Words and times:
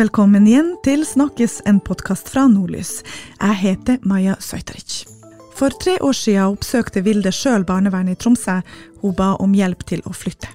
Velkommen 0.00 0.46
igjen 0.48 0.68
til 0.80 1.02
Snakkes, 1.04 1.58
en 1.68 1.76
podkast 1.84 2.30
fra 2.32 2.46
Nordlys. 2.48 3.02
Jeg 3.36 3.56
heter 3.60 3.98
Maja 4.08 4.32
Søjteric. 4.40 5.02
For 5.58 5.74
tre 5.76 5.98
år 6.00 6.14
siden 6.16 6.54
oppsøkte 6.54 7.02
Vilde 7.04 7.28
sjøl 7.36 7.66
barnevernet 7.68 8.16
i 8.16 8.20
Tromsø. 8.22 8.54
Hun 9.02 9.12
ba 9.18 9.34
om 9.44 9.52
hjelp 9.52 9.82
til 9.90 10.00
å 10.08 10.14
flytte. 10.16 10.48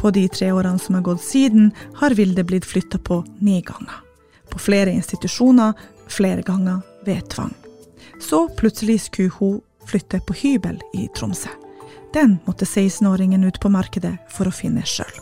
På 0.00 0.10
de 0.16 0.24
tre 0.26 0.48
årene 0.50 0.82
som 0.82 0.96
har 0.98 1.04
gått 1.06 1.22
siden, 1.22 1.68
har 2.00 2.16
Vilde 2.18 2.42
blitt 2.42 2.66
flytta 2.66 2.98
på 2.98 3.20
ni 3.38 3.60
ganger. 3.62 4.00
På 4.50 4.58
flere 4.58 4.90
institusjoner, 4.90 5.76
flere 6.10 6.42
ganger 6.42 6.80
ved 7.06 7.28
tvang. 7.30 7.52
Så 8.18 8.48
plutselig 8.58 9.04
skulle 9.04 9.36
hun 9.38 9.60
flytte 9.86 10.18
på 10.26 10.34
hybel 10.40 10.82
i 10.98 11.06
Tromsø. 11.14 11.52
Den 12.16 12.40
måtte 12.48 12.66
16-åringen 12.66 13.46
ut 13.46 13.62
på 13.62 13.70
markedet 13.70 14.16
for 14.34 14.50
å 14.50 14.56
finne 14.56 14.82
sjøl. 14.82 15.14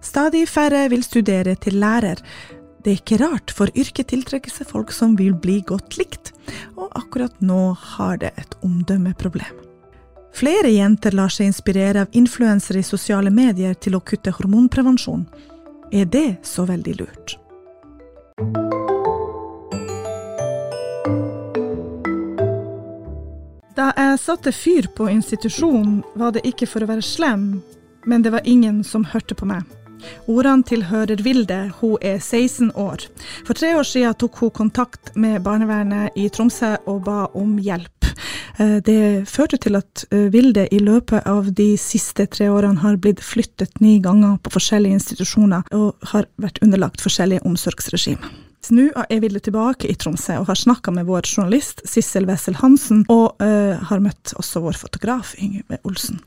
Stadig 0.00 0.46
færre 0.48 0.88
vil 0.88 1.02
studere 1.04 1.54
til 1.60 1.76
lærer. 1.80 2.20
Det 2.80 2.92
er 2.92 3.00
ikke 3.02 3.18
rart, 3.20 3.52
for 3.52 3.68
yrket 3.76 4.08
tiltrekker 4.08 4.52
seg 4.52 4.68
folk 4.70 4.92
som 4.96 5.18
vil 5.18 5.34
bli 5.36 5.58
godt 5.68 5.98
likt, 6.00 6.32
og 6.80 6.88
akkurat 6.96 7.34
nå 7.44 7.74
har 7.76 8.16
det 8.22 8.32
et 8.40 8.56
omdømmeproblem. 8.64 9.58
Flere 10.32 10.70
jenter 10.72 11.12
lar 11.12 11.28
seg 11.28 11.50
inspirere 11.50 12.06
av 12.06 12.16
influensere 12.16 12.80
i 12.80 12.86
sosiale 12.86 13.32
medier 13.34 13.74
til 13.74 13.98
å 13.98 14.00
kutte 14.00 14.32
hormonprevensjon. 14.32 15.26
Er 15.92 16.06
det 16.08 16.38
så 16.46 16.64
veldig 16.64 16.94
lurt? 17.02 17.36
Da 23.76 23.90
jeg 23.96 24.22
satte 24.22 24.52
fyr 24.54 24.88
på 24.96 25.10
institusjonen, 25.12 26.00
var 26.14 26.32
det 26.36 26.46
ikke 26.48 26.68
for 26.70 26.84
å 26.84 26.88
være 26.88 27.04
slem, 27.04 27.60
men 28.08 28.24
det 28.24 28.32
var 28.32 28.48
ingen 28.48 28.80
som 28.86 29.04
hørte 29.12 29.36
på 29.36 29.48
meg. 29.50 29.66
Ordene 30.30 30.66
tilhører 30.66 31.22
Vilde, 31.24 31.60
hun 31.80 31.96
er 32.02 32.18
16 32.18 32.72
år. 32.78 33.06
For 33.46 33.58
tre 33.58 33.74
år 33.78 33.86
siden 33.86 34.18
tok 34.20 34.42
hun 34.42 34.54
kontakt 34.62 35.14
med 35.14 35.42
barnevernet 35.46 36.16
i 36.18 36.28
Tromsø 36.32 36.76
og 36.86 37.04
ba 37.08 37.24
om 37.38 37.58
hjelp. 37.58 38.00
Eh, 38.60 38.76
det 38.84 39.28
førte 39.30 39.58
til 39.60 39.78
at 39.78 40.04
eh, 40.10 40.28
Vilde 40.32 40.66
i 40.74 40.80
løpet 40.82 41.26
av 41.28 41.50
de 41.56 41.72
siste 41.80 42.26
tre 42.32 42.50
årene 42.52 42.82
har 42.84 43.00
blitt 43.00 43.22
flyttet 43.24 43.80
ni 43.80 43.98
ganger 44.04 44.38
på 44.42 44.52
forskjellige 44.56 45.00
institusjoner, 45.00 45.66
og 45.76 46.12
har 46.12 46.28
vært 46.40 46.60
underlagt 46.64 47.04
forskjellige 47.04 47.44
omsorgsregimer. 47.48 48.30
Nå 48.70 48.90
er 49.08 49.22
Vilde 49.22 49.40
tilbake 49.42 49.88
i 49.88 49.96
Tromsø 49.98 50.36
og 50.38 50.50
har 50.50 50.58
snakka 50.58 50.92
med 50.94 51.08
vår 51.08 51.26
journalist 51.26 51.80
Sissel 51.88 52.28
Wessel 52.28 52.58
Hansen, 52.60 53.06
og 53.10 53.40
uh, 53.42 53.80
har 53.88 54.02
møtt 54.04 54.34
også 54.38 54.60
vår 54.62 54.76
fotograf 54.78 55.32
Yngve 55.40 55.80
Olsen. 55.88 56.20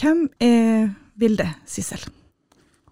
Hvem 0.00 0.24
er 0.42 0.88
Vilde, 1.20 1.50
Sissel? 1.68 2.02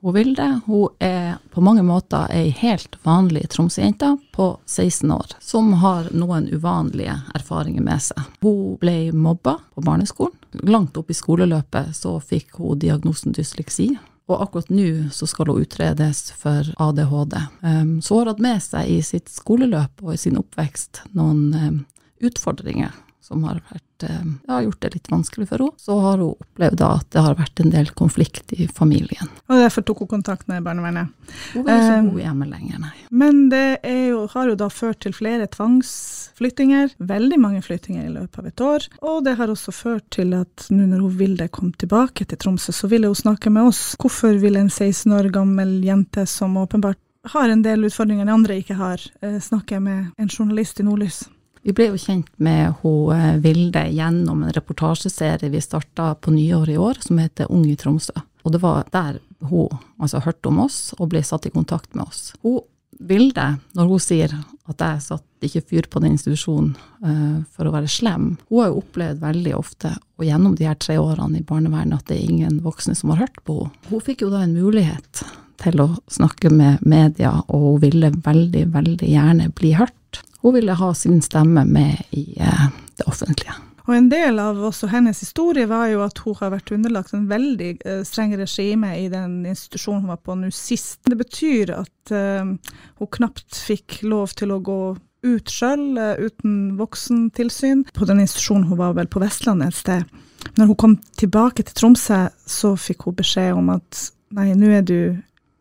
Hun 0.01 0.15
Vilde 0.15 0.61
hun 0.67 0.89
er 0.99 1.39
på 1.51 1.61
mange 1.65 1.83
måter 1.83 2.29
ei 2.33 2.51
helt 2.51 2.99
vanlig 3.03 3.47
Tromsø-jente 3.53 4.17
på 4.33 4.49
16 4.67 5.11
år, 5.13 5.37
som 5.41 5.73
har 5.81 6.11
noen 6.13 6.49
uvanlige 6.53 7.15
erfaringer 7.35 7.85
med 7.85 8.03
seg. 8.09 8.21
Hun 8.45 8.77
ble 8.81 9.13
mobba 9.13 9.59
på 9.75 9.85
barneskolen. 9.87 10.37
Langt 10.63 10.97
opp 10.97 11.11
i 11.11 11.17
skoleløpet 11.17 11.97
så 11.97 12.19
fikk 12.21 12.61
hun 12.61 12.79
diagnosen 12.81 13.35
dysleksi. 13.37 13.95
Og 14.27 14.43
akkurat 14.43 14.71
nå 14.75 15.09
så 15.15 15.29
skal 15.31 15.53
hun 15.53 15.63
utredes 15.63 16.33
for 16.35 16.67
ADHD. 16.83 17.37
Um, 17.63 17.99
så 18.03 18.15
hun 18.15 18.23
har 18.25 18.33
hatt 18.33 18.47
med 18.47 18.63
seg 18.65 18.91
i 18.91 19.01
sitt 19.07 19.31
skoleløp 19.31 20.03
og 20.03 20.17
i 20.17 20.21
sin 20.21 20.39
oppvekst 20.41 21.05
noen 21.15 21.45
um, 21.55 21.83
utfordringer 22.25 22.95
som 23.27 23.43
har, 23.43 23.59
vært, 23.73 24.05
ja, 24.47 24.61
gjort 24.63 24.81
det 24.85 24.93
litt 24.95 25.09
vanskelig 25.11 25.49
for 25.51 25.65
henne. 25.65 25.83
Så 25.83 25.97
har 25.99 26.21
hun 26.23 26.37
opplevd 26.37 26.83
at 26.87 27.09
det 27.15 27.25
har 27.27 27.39
vært 27.39 27.63
en 27.63 27.73
del 27.73 27.91
konflikt 27.99 28.55
i 28.55 28.69
familien. 28.71 29.31
Og 29.51 29.63
derfor 29.65 29.83
tok 29.87 30.05
hun 30.05 30.11
kontakt 30.15 30.47
med 30.51 30.63
barnevernet? 30.67 31.11
Hun 31.55 31.67
vil 31.67 31.73
ikke 31.75 31.97
bo 32.07 32.21
eh, 32.21 32.23
hjemme 32.23 32.49
lenger, 32.51 32.83
nei. 32.85 32.93
Men 33.11 33.41
det 33.51 33.65
jo, 33.83 34.23
har 34.31 34.53
jo 34.53 34.59
da 34.61 34.69
ført 34.71 35.01
til 35.03 35.17
flere 35.17 35.49
tvangsflyttinger, 35.51 36.95
veldig 36.99 37.41
mange 37.43 37.65
flyttinger 37.67 38.07
i 38.07 38.15
løpet 38.15 38.43
av 38.43 38.51
et 38.53 38.65
år. 38.69 38.89
Og 39.03 39.25
det 39.27 39.37
har 39.41 39.51
også 39.51 39.75
ført 39.75 40.07
til 40.15 40.37
at 40.39 40.69
nå 40.71 40.87
når 40.87 41.03
hun 41.03 41.15
Vilde 41.17 41.47
kom 41.49 41.71
tilbake 41.81 42.27
til 42.29 42.39
Tromsø, 42.39 42.75
så 42.77 42.91
ville 42.93 43.09
hun 43.09 43.19
snakke 43.19 43.51
med 43.51 43.71
oss. 43.73 43.83
Hvorfor 43.99 44.37
vil 44.43 44.59
en 44.61 44.71
16 44.71 45.15
år 45.17 45.31
gammel 45.35 45.79
jente 45.87 46.27
som 46.31 46.59
åpenbart 46.61 47.01
har 47.33 47.49
en 47.51 47.63
del 47.63 47.89
utfordringer 47.89 48.29
de 48.29 48.35
andre 48.37 48.59
ikke 48.61 48.77
har, 48.79 49.01
eh, 49.23 49.41
snakke 49.41 49.81
med 49.81 50.13
en 50.19 50.29
journalist 50.29 50.81
i 50.81 50.87
Nordlys? 50.87 51.25
Vi 51.67 51.73
ble 51.75 51.89
jo 51.91 51.99
kjent 51.99 52.29
med 52.39 52.77
hun 52.85 53.11
eh, 53.11 53.41
Vilde 53.43 53.89
gjennom 53.91 54.45
en 54.47 54.55
reportasjeserie 54.55 55.51
vi 55.51 55.61
starta 55.61 56.13
på 56.15 56.31
nyåret 56.31 56.77
i 56.77 56.79
år, 56.79 57.01
som 57.03 57.19
heter 57.19 57.51
Ung 57.51 57.65
i 57.67 57.75
Tromsø. 57.75 58.15
Og 58.47 58.55
det 58.55 58.61
var 58.63 58.87
der 58.95 59.19
hun 59.51 59.73
altså, 59.99 60.21
hørte 60.23 60.53
om 60.53 60.61
oss 60.63 60.95
og 61.01 61.11
ble 61.11 61.25
satt 61.27 61.49
i 61.49 61.55
kontakt 61.55 61.95
med 61.99 62.07
oss. 62.07 62.31
Hun 62.47 62.63
Vilde, 62.97 63.45
når 63.77 63.91
hun 63.91 64.01
sier 64.01 64.33
at 64.71 64.81
jeg 64.81 65.03
satt 65.05 65.45
ikke 65.45 65.61
fyr 65.69 65.89
på 65.93 66.01
den 66.01 66.15
institusjonen 66.15 66.71
uh, 67.05 67.43
for 67.53 67.69
å 67.69 67.73
være 67.75 67.91
slem, 67.93 68.31
hun 68.49 68.63
har 68.63 68.71
jo 68.71 68.79
opplevd 68.81 69.21
veldig 69.21 69.53
ofte, 69.59 69.91
og 70.17 70.25
gjennom 70.25 70.55
de 70.57 70.65
her 70.65 70.79
tre 70.81 70.97
årene 70.97 71.43
i 71.43 71.45
barnevernet, 71.45 71.99
at 71.99 72.09
det 72.09 72.17
er 72.17 72.31
ingen 72.31 72.63
voksne 72.65 72.97
som 72.97 73.13
har 73.13 73.27
hørt 73.27 73.37
på 73.45 73.59
henne. 73.67 73.91
Hun 73.91 74.05
fikk 74.07 74.25
jo 74.25 74.31
da 74.33 74.47
en 74.47 74.57
mulighet 74.57 75.27
til 75.61 75.85
å 75.85 75.91
snakke 76.09 76.49
med 76.49 76.89
media, 76.89 77.35
og 77.53 77.67
hun 77.67 77.85
ville 77.85 78.15
veldig, 78.17 78.65
veldig 78.73 79.13
gjerne 79.13 79.53
bli 79.61 79.77
hørt. 79.77 80.01
Hun 80.47 80.55
ville 80.55 80.73
ha 80.79 80.95
sin 80.95 81.23
stemme 81.23 81.65
med 81.65 82.03
i 82.11 82.37
eh, 82.39 82.67
det 82.97 83.05
offentlige. 83.11 83.55
Og 83.87 83.97
En 83.97 84.07
del 84.11 84.39
av 84.39 84.61
også 84.63 84.87
hennes 84.93 85.19
historie 85.19 85.67
var 85.67 85.89
jo 85.91 86.05
at 86.05 86.21
hun 86.23 86.37
har 86.39 86.53
vært 86.55 86.71
underlagt 86.71 87.15
en 87.15 87.25
veldig 87.27 87.73
uh, 87.83 88.05
streng 88.07 88.37
regime 88.39 88.93
i 88.95 89.09
den 89.11 89.41
institusjonen 89.43 90.05
hun 90.05 90.13
var 90.13 90.21
på 90.23 90.37
nå 90.39 90.53
sist. 90.55 91.01
Det 91.03 91.19
betyr 91.19 91.75
at 91.75 92.15
uh, 92.15 92.55
hun 93.03 93.13
knapt 93.19 93.59
fikk 93.59 94.05
lov 94.07 94.37
til 94.39 94.55
å 94.55 94.61
gå 94.63 94.81
ut 95.27 95.51
sjøl, 95.51 95.99
uten 96.23 96.77
voksentilsyn. 96.79 97.83
På 97.91 98.07
den 98.07 98.23
institusjonen 98.23 98.71
hun 98.71 98.79
var 98.79 98.95
vel 98.95 99.11
på 99.11 99.23
Vestlandet 99.27 99.75
et 99.75 99.83
sted. 99.83 100.19
Når 100.55 100.71
hun 100.71 100.79
kom 100.79 100.99
tilbake 101.19 101.67
til 101.67 101.75
Tromsø, 101.75 102.29
så 102.47 102.77
fikk 102.79 103.09
hun 103.09 103.19
beskjed 103.19 103.59
om 103.59 103.75
at 103.75 104.05
nei, 104.39 104.53
nå 104.55 104.71
er 104.79 104.87
du 104.87 105.01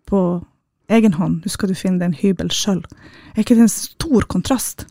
på 0.06 0.28
egen 0.94 1.16
hånd, 1.18 1.42
nå 1.44 1.52
skal 1.52 1.72
du 1.72 1.78
finne 1.78 2.02
deg 2.02 2.12
en 2.12 2.20
hybel 2.20 2.52
sjøl. 2.54 2.84
Er 3.34 3.44
ikke 3.44 3.58
det 3.58 3.66
en 3.66 3.74
stor 3.74 4.28
kontrast? 4.32 4.86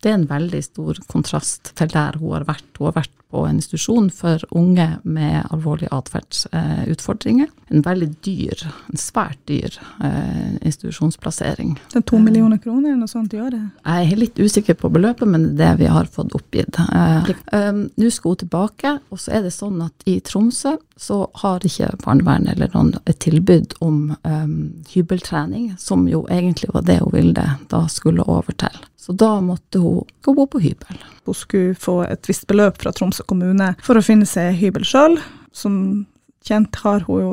Det 0.00 0.12
er 0.12 0.16
en 0.16 0.30
veldig 0.30 0.62
stor 0.64 1.00
kontrast 1.12 1.74
til 1.76 1.90
der 1.92 2.16
hun 2.20 2.32
har 2.38 2.46
vært. 2.48 2.68
Hun 2.78 2.88
har 2.88 3.02
vært 3.02 3.16
på 3.30 3.44
en 3.46 3.58
institusjon 3.60 4.10
for 4.14 4.42
unge 4.50 4.86
med 5.02 5.46
alvorlige 5.50 5.92
atferdsutfordringer. 5.94 7.48
En 7.70 7.84
veldig 7.86 8.08
dyr, 8.26 8.64
en 8.90 8.98
svært 8.98 9.38
dyr 9.48 9.76
eh, 10.02 10.56
institusjonsplassering. 10.66 11.76
Det 11.92 12.00
er 12.02 12.06
to 12.10 12.18
millioner 12.18 12.58
kroner 12.58 12.90
eller 12.90 13.04
noe 13.04 13.12
sånt 13.12 13.34
i 13.36 13.40
året? 13.42 13.70
Jeg 13.84 14.10
er 14.10 14.20
litt 14.20 14.40
usikker 14.40 14.78
på 14.80 14.90
beløpet, 14.92 15.28
men 15.30 15.50
det 15.54 15.66
er 15.66 15.76
det 15.76 15.84
vi 15.84 15.92
har 15.94 16.10
fått 16.10 16.34
oppgitt. 16.36 16.80
Eh, 16.80 17.30
Nå 17.70 18.10
skal 18.10 18.34
hun 18.34 18.42
tilbake, 18.42 18.96
og 19.10 19.22
så 19.22 19.38
er 19.38 19.46
det 19.46 19.54
sånn 19.54 19.80
at 19.84 20.06
i 20.10 20.18
Tromsø 20.24 20.76
så 21.00 21.22
har 21.42 21.64
ikke 21.64 21.94
barnevernet 22.02 22.56
eller 22.56 22.74
noen 22.74 22.92
et 23.08 23.20
tilbud 23.22 23.78
om 23.80 24.12
hybeltrening, 24.92 25.70
som 25.80 26.04
jo 26.10 26.26
egentlig 26.28 26.68
var 26.74 26.84
det 26.84 26.98
hun 27.00 27.14
ville 27.14 27.46
da 27.70 27.84
skulle 27.88 28.26
over 28.28 28.52
til. 28.60 28.76
Så 29.10 29.16
da 29.18 29.40
måtte 29.42 29.80
hun 29.82 30.04
gå 30.22 30.32
bo 30.38 30.44
på 30.46 30.60
hybel. 30.62 30.98
Hun 31.26 31.34
skulle 31.34 31.74
få 31.74 31.96
et 32.06 32.28
visst 32.30 32.44
beløp 32.46 32.76
fra 32.78 32.92
Tromsø 32.94 33.24
kommune 33.26 33.72
for 33.82 33.98
å 33.98 34.02
finne 34.06 34.28
seg 34.28 34.54
hybel 34.60 34.84
sjøl. 34.86 35.16
Som 35.50 35.80
kjent 36.46 36.78
har 36.84 37.02
hun 37.08 37.18
jo 37.18 37.32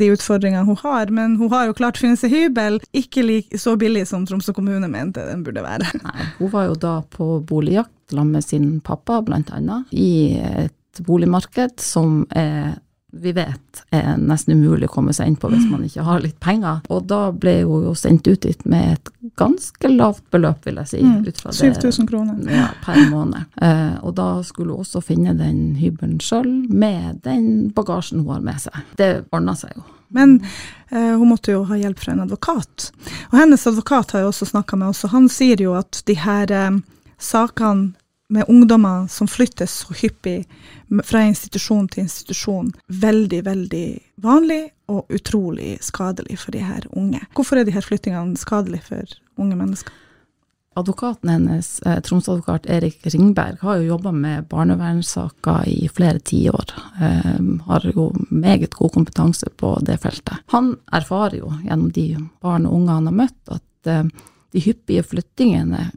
de 0.00 0.08
utfordringene 0.14 0.64
hun 0.64 0.78
har, 0.80 1.12
men 1.12 1.36
hun 1.36 1.52
har 1.52 1.68
jo 1.68 1.76
klart 1.76 2.00
å 2.00 2.06
finne 2.06 2.16
seg 2.16 2.32
hybel. 2.32 2.80
Ikke 2.96 3.26
like, 3.26 3.60
så 3.60 3.76
billig 3.76 4.06
som 4.08 4.24
Tromsø 4.24 4.56
kommune 4.56 4.88
mente 4.88 5.26
den 5.28 5.44
burde 5.44 5.66
være. 5.66 5.92
Nei, 6.06 6.30
hun 6.38 6.52
var 6.54 6.70
jo 6.70 6.80
da 6.80 6.94
på 7.12 7.28
boligjakt 7.44 7.92
sammen 8.08 8.38
med 8.38 8.48
sin 8.48 8.70
pappa, 8.80 9.20
blant 9.20 9.52
annet, 9.52 9.92
i 9.92 10.40
et 10.40 11.04
boligmarked 11.04 11.76
som 11.84 12.22
er 12.32 12.78
vi 13.22 13.32
vet 13.36 13.82
er 13.94 14.16
nesten 14.20 14.58
umulig 14.58 14.88
å 14.88 14.92
komme 14.92 15.14
seg 15.16 15.30
inn 15.30 15.36
på 15.40 15.50
hvis 15.52 15.66
man 15.70 15.84
ikke 15.86 16.04
har 16.06 16.22
litt 16.22 16.38
penger. 16.42 16.80
Og 16.92 17.06
da 17.10 17.28
ble 17.32 17.60
hun 17.62 17.88
jo 17.88 17.94
sendt 17.98 18.28
ut 18.28 18.42
dit 18.44 18.64
med 18.68 18.96
et 18.96 19.12
ganske 19.38 19.90
lavt 19.92 20.24
beløp, 20.34 20.64
vil 20.66 20.80
jeg 20.82 20.90
si. 20.92 21.02
Mm, 21.04 21.22
7000 21.26 22.08
kroner. 22.08 22.40
Ja, 22.52 22.70
per 22.84 22.98
måned. 23.10 23.46
Eh, 23.62 23.94
og 24.02 24.16
da 24.18 24.30
skulle 24.46 24.74
hun 24.74 24.86
også 24.86 25.02
finne 25.04 25.36
den 25.38 25.76
hybelen 25.80 26.18
sjøl, 26.22 26.48
med 26.68 27.22
den 27.26 27.70
bagasjen 27.76 28.24
hun 28.24 28.38
har 28.38 28.44
med 28.50 28.66
seg. 28.66 28.82
Det 29.00 29.12
ordna 29.30 29.56
seg 29.58 29.76
jo. 29.76 29.86
Men 30.08 30.38
eh, 30.88 31.14
hun 31.18 31.28
måtte 31.28 31.52
jo 31.52 31.64
ha 31.68 31.76
hjelp 31.76 32.00
fra 32.00 32.14
en 32.14 32.24
advokat. 32.24 32.90
Og 33.30 33.38
hennes 33.38 33.66
advokat 33.68 34.16
har 34.16 34.24
jo 34.24 34.32
også 34.32 34.48
snakka 34.54 34.78
med 34.80 34.92
oss, 34.92 35.04
og 35.04 35.12
han 35.12 35.28
sier 35.32 35.60
jo 35.60 35.76
at 35.78 36.02
de 36.08 36.16
her 36.18 36.52
eh, 36.52 36.78
sakene 37.20 37.92
med 38.28 38.48
ungdommer 38.48 39.06
som 39.08 39.28
flyttes 39.28 39.72
så 39.82 39.94
hyppig 39.96 40.42
fra 41.04 41.22
institusjon 41.24 41.88
til 41.88 42.04
institusjon, 42.04 42.72
veldig, 42.88 43.40
veldig 43.46 43.86
vanlig 44.24 44.62
og 44.88 45.08
utrolig 45.12 45.78
skadelig 45.84 46.38
for 46.42 46.56
de 46.56 46.64
her 46.64 46.84
unge. 46.92 47.22
Hvorfor 47.36 47.60
er 47.60 47.68
de 47.68 47.74
her 47.76 47.84
flyttingene 47.84 48.36
skadelige 48.40 48.84
for 48.90 49.16
unge 49.40 49.56
mennesker? 49.56 50.04
Advokaten 50.78 51.30
hennes, 51.30 51.80
eh, 51.80 52.00
Troms-advokat 52.00 52.66
Erik 52.70 53.00
Ringberg, 53.06 53.56
har 53.60 53.76
jo 53.76 53.88
jobba 53.88 54.12
med 54.12 54.46
barnevernssaker 54.48 55.66
i 55.66 55.88
flere 55.88 56.20
tiår. 56.20 56.70
Eh, 57.00 57.40
har 57.66 57.92
jo 57.94 58.12
meget 58.30 58.74
god 58.74 58.92
kompetanse 58.92 59.50
på 59.56 59.78
det 59.82 59.98
feltet. 60.00 60.38
Han 60.54 60.76
erfarer 60.92 61.40
jo 61.40 61.50
gjennom 61.64 61.90
de 61.92 62.16
barn 62.40 62.66
og 62.66 62.74
unge 62.74 62.94
han 62.94 63.06
har 63.06 63.16
møtt, 63.24 63.40
at 63.50 63.90
eh, 63.90 64.04
de 64.52 64.60
hyppige 64.60 65.02
flyttingene 65.02 65.90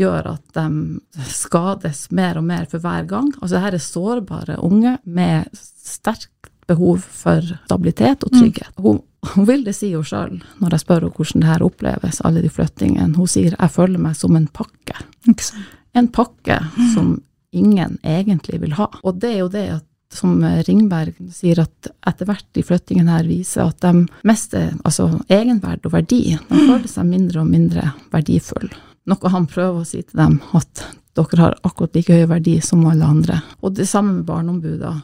gjør 0.00 0.32
at 0.34 0.56
de 0.56 1.26
skades 1.28 2.06
mer 2.14 2.40
og 2.40 2.46
mer 2.48 2.68
for 2.70 2.82
hver 2.82 3.06
gang. 3.10 3.30
Altså 3.40 3.58
dette 3.58 3.78
er 3.78 3.84
sårbare 3.84 4.58
unge 4.64 4.96
med 5.04 5.50
sterkt 5.58 6.50
behov 6.70 7.02
for 7.04 7.44
stabilitet 7.66 8.24
og 8.24 8.32
trygghet. 8.32 8.72
Hun, 8.80 9.02
hun 9.34 9.48
vil 9.48 9.64
det 9.66 9.74
si 9.76 9.92
jo 9.92 10.02
sjøl, 10.06 10.38
når 10.62 10.76
jeg 10.76 10.84
spør 10.84 11.06
henne 11.06 11.16
hvordan 11.18 11.44
det 11.44 11.50
her 11.50 11.66
oppleves, 11.66 12.22
alle 12.26 12.42
de 12.44 12.50
flyttingene. 12.52 13.16
Hun 13.16 13.30
sier 13.30 13.56
'jeg 13.58 13.70
føler 13.70 13.98
meg 13.98 14.16
som 14.16 14.36
en 14.36 14.48
pakke'. 14.48 15.04
Okay. 15.28 15.64
En 15.94 16.08
pakke 16.08 16.58
som 16.94 17.20
ingen 17.52 17.98
egentlig 18.02 18.60
vil 18.60 18.72
ha. 18.72 18.88
Og 19.04 19.20
det 19.20 19.34
er 19.34 19.38
jo 19.38 19.48
det 19.48 19.68
at 19.70 19.84
som 20.12 20.44
Ringberg 20.44 21.14
sier, 21.32 21.58
at 21.62 21.88
etter 22.06 22.28
hvert 22.28 22.46
de 22.52 22.62
flyttingene 22.62 23.14
her 23.16 23.24
viser 23.24 23.64
at 23.64 23.80
de 23.80 24.06
mister 24.28 24.74
altså 24.84 25.08
egenverd 25.32 25.86
og 25.86 25.92
verdi. 25.92 26.36
De 26.36 26.64
føler 26.68 26.88
seg 26.88 27.08
mindre 27.08 27.40
og 27.40 27.46
mindre 27.46 27.92
verdifulle. 28.12 28.76
Noe 29.10 29.32
han 29.34 29.48
prøver 29.50 29.82
å 29.82 29.86
si 29.88 30.02
til 30.02 30.18
dem, 30.20 30.38
at 30.54 30.86
dere 31.16 31.40
har 31.40 31.58
akkurat 31.66 31.96
like 31.96 32.14
høy 32.14 32.26
verdi 32.30 32.56
som 32.64 32.84
alle 32.88 33.06
andre. 33.06 33.40
Og 33.60 33.74
det 33.76 33.88
samme 33.90 34.20
med 34.20 34.28
Barneombudet, 34.28 34.94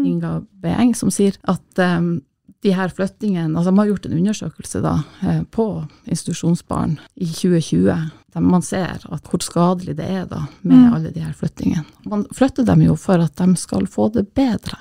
Inga 0.00 0.38
Beeng, 0.62 0.94
som 0.96 1.10
sier 1.12 1.34
at 1.50 1.82
um, 1.82 2.20
de 2.62 2.72
her 2.76 2.92
flyttingene 2.92 3.56
altså 3.56 3.72
De 3.72 3.78
har 3.78 3.88
gjort 3.90 4.06
en 4.06 4.16
undersøkelse 4.16 4.80
da, 4.84 4.94
eh, 5.26 5.42
på 5.42 5.66
institusjonsbarn 6.04 6.98
i 7.16 7.26
2020, 7.26 8.10
der 8.34 8.44
man 8.44 8.62
ser 8.64 9.04
at 9.10 9.28
hvor 9.28 9.42
skadelig 9.44 9.96
det 9.98 10.08
er 10.08 10.26
da 10.30 10.44
med 10.62 10.92
alle 10.94 11.12
de 11.14 11.24
her 11.24 11.32
flyttingene. 11.36 11.84
Man 12.08 12.26
flytter 12.36 12.68
dem 12.68 12.84
jo 12.84 12.96
for 13.00 13.22
at 13.24 13.36
de 13.40 13.56
skal 13.58 13.88
få 13.90 14.10
det 14.14 14.28
bedre, 14.36 14.78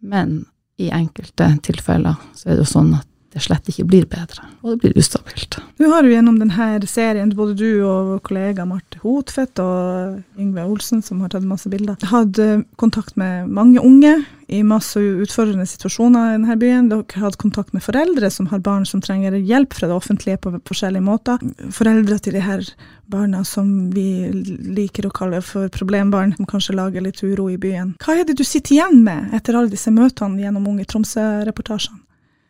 men 0.00 0.42
i 0.80 0.88
enkelte 0.90 1.52
tilfeller 1.62 2.16
så 2.34 2.48
er 2.48 2.56
det 2.56 2.64
jo 2.64 2.72
sånn 2.72 2.94
at 2.96 3.08
det 3.32 3.40
slett 3.40 3.68
ikke 3.72 3.86
blir 3.88 4.04
bedre, 4.10 4.44
og 4.60 4.74
det 4.74 4.82
blir 4.82 4.98
ustabilt. 5.00 5.56
Nå 5.80 5.88
har 5.88 6.04
jo 6.04 6.12
gjennom 6.12 6.36
denne 6.40 6.68
serien, 6.90 7.32
både 7.36 7.56
du 7.56 7.68
og 7.88 8.18
kollega 8.26 8.66
Marte 8.68 9.00
Hotvedt 9.00 9.62
og 9.62 10.20
Yngve 10.40 10.66
Olsen, 10.68 11.00
som 11.04 11.22
har 11.24 11.32
tatt 11.32 11.46
masse 11.48 11.70
bilder, 11.72 11.96
hatt 12.12 12.40
eh, 12.42 12.60
kontakt 12.76 13.16
med 13.16 13.48
mange 13.48 13.80
unge 13.80 14.18
i 14.52 14.60
masse 14.66 15.00
utfordrende 15.00 15.64
situasjoner 15.66 16.34
i 16.34 16.36
denne 16.36 16.58
byen. 16.60 16.90
Dere 16.90 17.06
har 17.16 17.30
hatt 17.30 17.40
kontakt 17.40 17.72
med 17.72 17.84
foreldre 17.86 18.28
som 18.30 18.50
har 18.52 18.60
barn 18.60 18.84
som 18.88 19.00
trenger 19.00 19.38
hjelp 19.40 19.72
fra 19.78 19.88
det 19.88 19.96
offentlige 19.96 20.42
på 20.44 20.52
forskjellige 20.68 21.06
måter. 21.06 21.40
Foreldre 21.72 22.20
til 22.20 22.36
de 22.36 22.44
her 22.44 22.66
barna 23.12 23.42
som 23.48 23.90
vi 23.96 24.28
liker 24.76 25.08
å 25.08 25.14
kalle 25.14 25.40
for 25.44 25.72
problembarn, 25.72 26.36
som 26.36 26.48
kanskje 26.48 26.76
lager 26.76 27.04
litt 27.04 27.24
uro 27.24 27.48
i 27.48 27.56
byen. 27.60 27.96
Hva 28.04 28.20
er 28.20 28.28
det 28.28 28.36
du 28.36 28.44
sitter 28.44 28.76
igjen 28.76 29.00
med 29.06 29.32
etter 29.36 29.56
alle 29.56 29.72
disse 29.72 29.92
møtene 29.94 30.44
gjennom 30.44 30.68
Unge 30.68 30.88
Tromsø-reportasjene? 30.92 32.02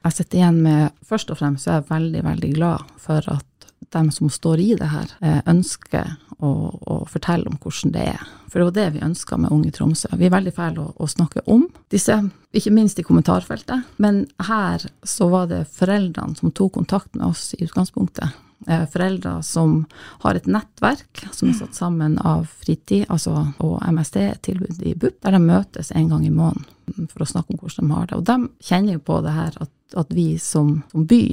Jeg 0.03 0.17
sitter 0.17 0.41
igjen 0.41 0.61
med 0.65 0.99
Først 1.07 1.31
og 1.31 1.39
fremst 1.39 1.69
er 1.69 1.81
jeg 1.81 1.91
veldig, 1.91 2.23
veldig 2.27 2.53
glad 2.57 2.93
for 3.01 3.27
at 3.31 3.49
dem 3.93 4.09
som 4.15 4.31
står 4.33 4.61
i 4.63 4.71
det 4.79 4.89
her, 4.89 5.11
eh, 5.21 5.41
ønsker 5.51 6.15
å, 6.41 6.51
å 6.81 6.95
fortelle 7.11 7.51
om 7.51 7.59
hvordan 7.61 7.93
det 7.93 8.07
er. 8.15 8.23
For 8.49 8.61
det 8.61 8.69
var 8.69 8.77
det 8.79 8.87
vi 8.95 9.05
ønska 9.05 9.37
med 9.41 9.53
Unge 9.53 9.73
Tromsø. 9.75 10.09
Vi 10.17 10.27
er 10.29 10.33
veldig 10.33 10.53
fæle 10.57 10.85
å, 10.85 10.93
å, 10.97 11.09
snakke 11.11 11.45
om 11.51 11.67
disse, 11.93 12.17
ikke 12.57 12.73
minst 12.73 13.01
i 13.01 13.05
kommentarfeltet. 13.07 13.85
Men 14.03 14.25
her 14.49 14.87
så 15.05 15.29
var 15.33 15.51
det 15.53 15.67
foreldrene 15.73 16.39
som 16.39 16.53
tok 16.53 16.75
kontakt 16.79 17.13
med 17.15 17.29
oss 17.29 17.51
i 17.59 17.63
utgangspunktet. 17.67 18.33
Eh, 18.67 18.85
foreldre 18.87 19.43
som 19.43 19.87
har 20.23 20.39
et 20.39 20.47
nettverk 20.47 21.25
som 21.35 21.51
er 21.51 21.57
satt 21.59 21.75
sammen 21.75 22.15
av 22.19 22.45
fritid 22.63 23.09
altså, 23.11 23.49
og 23.59 23.81
MST, 23.83 24.19
et 24.23 24.43
tilbud 24.47 24.83
i 24.87 24.95
BUP, 24.95 25.17
der 25.25 25.35
de 25.35 25.41
møtes 25.43 25.91
en 25.91 26.13
gang 26.13 26.27
i 26.27 26.31
måneden 26.31 27.09
for 27.11 27.25
å 27.25 27.27
snakke 27.27 27.55
om 27.55 27.59
hvordan 27.63 27.89
de 27.89 27.97
har 27.97 28.07
det. 28.07 28.21
Og 28.21 28.29
de 28.29 28.69
kjenner 28.69 28.99
jo 28.99 29.03
på 29.09 29.19
det 29.25 29.35
her 29.35 29.59
at, 29.65 29.73
at 29.99 30.15
vi 30.15 30.29
som, 30.39 30.77
som 30.93 31.09
by 31.11 31.25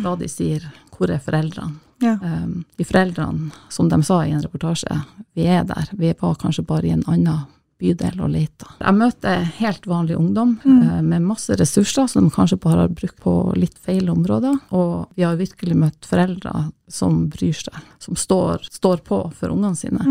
stadig 0.00 0.30
sier 0.32 0.64
'hvor 0.94 1.12
er 1.12 1.20
foreldrene'? 1.22 1.76
Ja. 2.00 2.14
Um, 2.22 2.64
de 2.76 2.84
foreldrene, 2.84 3.50
som 3.68 3.88
de 3.88 4.02
sa 4.02 4.22
i 4.24 4.30
en 4.30 4.42
reportasje, 4.42 5.00
vi 5.34 5.46
er 5.46 5.64
der. 5.64 5.90
Vi 5.92 6.14
var 6.20 6.34
kanskje 6.34 6.64
bare 6.66 6.86
i 6.86 6.90
en 6.94 7.04
annen 7.06 7.46
bydel 7.78 8.20
og 8.24 8.32
leita. 8.32 8.68
Jeg 8.80 8.96
møter 8.98 9.44
helt 9.60 9.86
vanlig 9.88 10.16
ungdom 10.18 10.56
mm. 10.64 11.04
med 11.06 11.26
masse 11.26 11.54
ressurser 11.58 12.08
som 12.10 12.26
de 12.26 12.34
kanskje 12.34 12.58
bare 12.62 12.86
har 12.86 12.94
brukt 12.94 13.18
på 13.22 13.34
litt 13.58 13.78
feil 13.78 14.10
områder. 14.10 14.58
Og 14.74 15.06
vi 15.18 15.26
har 15.26 15.38
virkelig 15.38 15.78
møtt 15.78 16.08
foreldre 16.08 16.68
som 16.90 17.26
bryr 17.30 17.56
seg, 17.56 17.76
som 18.02 18.16
står, 18.18 18.66
står 18.72 19.04
på 19.06 19.20
for 19.36 19.54
ungene 19.54 19.78
sine. 19.78 20.04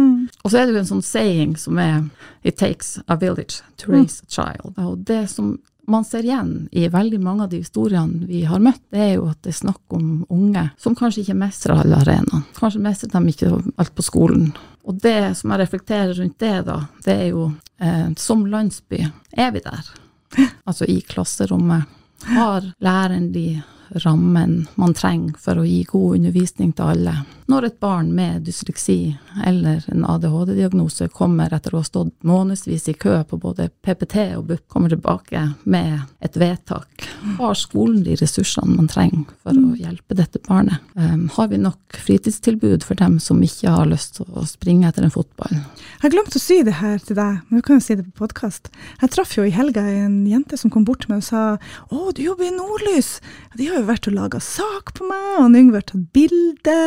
Og 0.44 0.52
så 0.52 0.62
er 0.62 0.68
det 0.68 0.78
jo 0.78 0.84
en 0.84 0.92
sånn 0.96 1.06
saying 1.06 1.58
som 1.60 1.80
er 1.81 2.06
It 2.48 2.60
takes 2.62 2.96
a 3.08 3.18
village 3.19 3.60
to 3.81 3.92
raise 3.92 4.24
a 4.24 4.30
child. 4.31 4.78
Og 4.80 5.02
det 5.08 5.25
som 5.34 5.58
man 5.88 6.06
ser 6.06 6.25
igjen 6.25 6.68
i 6.72 6.88
veldig 6.92 7.19
mange 7.24 7.45
av 7.45 7.51
de 7.51 7.62
historiene 7.62 8.28
vi 8.28 8.42
har 8.48 8.60
møtt, 8.63 8.81
det 8.92 9.04
er 9.04 9.13
jo 9.16 9.30
at 9.31 9.39
det 9.45 9.54
er 9.54 9.60
snakk 9.62 9.95
om 9.95 10.25
unge 10.34 10.66
som 10.81 10.95
kanskje 10.98 11.24
ikke 11.24 11.38
mestrer 11.39 11.80
alle 11.80 12.01
arenaene. 12.01 12.44
Kanskje 12.57 12.84
mestrer 12.84 13.13
de 13.13 13.31
ikke 13.31 13.51
alt 13.80 13.94
på 13.95 14.06
skolen. 14.06 14.50
Og 14.88 15.00
det 15.04 15.38
som 15.39 15.54
jeg 15.54 15.62
reflekterer 15.63 16.13
rundt 16.19 16.39
det, 16.44 16.57
da, 16.68 16.81
det 17.06 17.16
er 17.16 17.30
jo 17.31 17.48
eh, 17.80 18.10
som 18.19 18.44
landsby 18.51 19.00
er 19.31 19.56
vi 19.56 19.63
der. 19.63 19.94
Altså 20.68 20.84
i 20.92 21.00
klasserommet. 21.07 21.88
Har 22.28 22.66
læreren 22.83 23.31
de 23.31 23.62
rammen 23.89 24.68
man 24.75 24.94
trenger 24.94 25.38
for 25.42 25.60
å 25.62 25.66
gi 25.68 25.84
god 25.88 26.19
undervisning 26.19 26.74
til 26.75 26.94
alle. 26.94 27.16
Når 27.48 27.63
et 27.63 27.78
barn 27.80 28.10
med 28.12 28.44
dysleksi 28.44 29.16
eller 29.48 29.86
en 29.88 30.04
ADHD-diagnose 30.04 31.07
kommer 31.16 31.54
etter 31.56 31.72
å 31.72 31.80
ha 31.80 31.88
stått 31.88 32.12
månedsvis 32.28 32.89
i 32.92 32.95
kø 33.00 33.22
på 33.30 33.39
både 33.39 33.69
PPT 33.86 34.18
og 34.36 34.50
BUP, 34.50 34.66
kommer 34.68 34.92
tilbake 34.92 35.45
med 35.63 36.01
et 36.19 36.36
vedtak, 36.36 37.07
har 37.38 37.56
skolen 37.56 38.01
de 38.04 38.18
ressursene 38.19 38.75
man 38.75 38.89
trenger 38.92 39.24
for 39.45 39.56
å 39.56 39.78
hjelpe 39.80 40.18
dette 40.19 40.42
barnet? 40.44 40.83
Um, 41.00 41.30
har 41.38 41.48
vi 41.54 41.62
nok 41.62 42.01
fritidstilbud 42.04 42.83
for 42.83 43.00
dem 43.00 43.16
som 43.24 43.40
ikke 43.44 43.72
har 43.78 43.88
lyst 43.88 44.18
til 44.19 44.28
å 44.36 44.44
springe 44.50 44.90
etter 44.90 45.07
en 45.07 45.13
fotball? 45.13 45.56
Jeg 45.56 46.04
har 46.04 46.16
glemt 46.18 46.36
å 46.36 46.44
si 46.44 46.60
det 46.68 46.75
her 46.81 47.00
til 47.00 47.16
deg, 47.22 47.40
men 47.48 47.62
du 47.62 47.66
kan 47.66 47.80
jo 47.80 47.86
si 47.88 47.95
det 47.95 48.10
på 48.10 48.25
podkast. 48.25 48.68
Jeg 49.00 49.13
traff 49.16 49.38
jo 49.38 49.48
i 49.48 49.56
helga 49.56 49.86
en 49.88 50.19
jente 50.28 50.60
som 50.60 50.74
kom 50.74 50.83
bort 50.88 51.06
til 51.06 51.16
meg 51.16 51.24
og 51.24 51.30
sa 51.30 51.45
å, 51.88 52.12
du 52.12 52.25
jobber 52.25 52.50
i 52.50 52.56
Nordlys. 52.57 53.18
Ja, 53.54 53.62
de 53.62 53.72
har 53.72 53.76
jo 53.81 53.88
vært 53.88 54.07
og 54.09 54.15
laga 54.18 54.39
sak 54.44 54.85
på 54.97 55.03
meg, 55.09 55.27
og 55.41 55.56
Yngve 55.57 55.77
har 55.79 55.88
tatt 55.89 56.06
bilde 56.15 56.79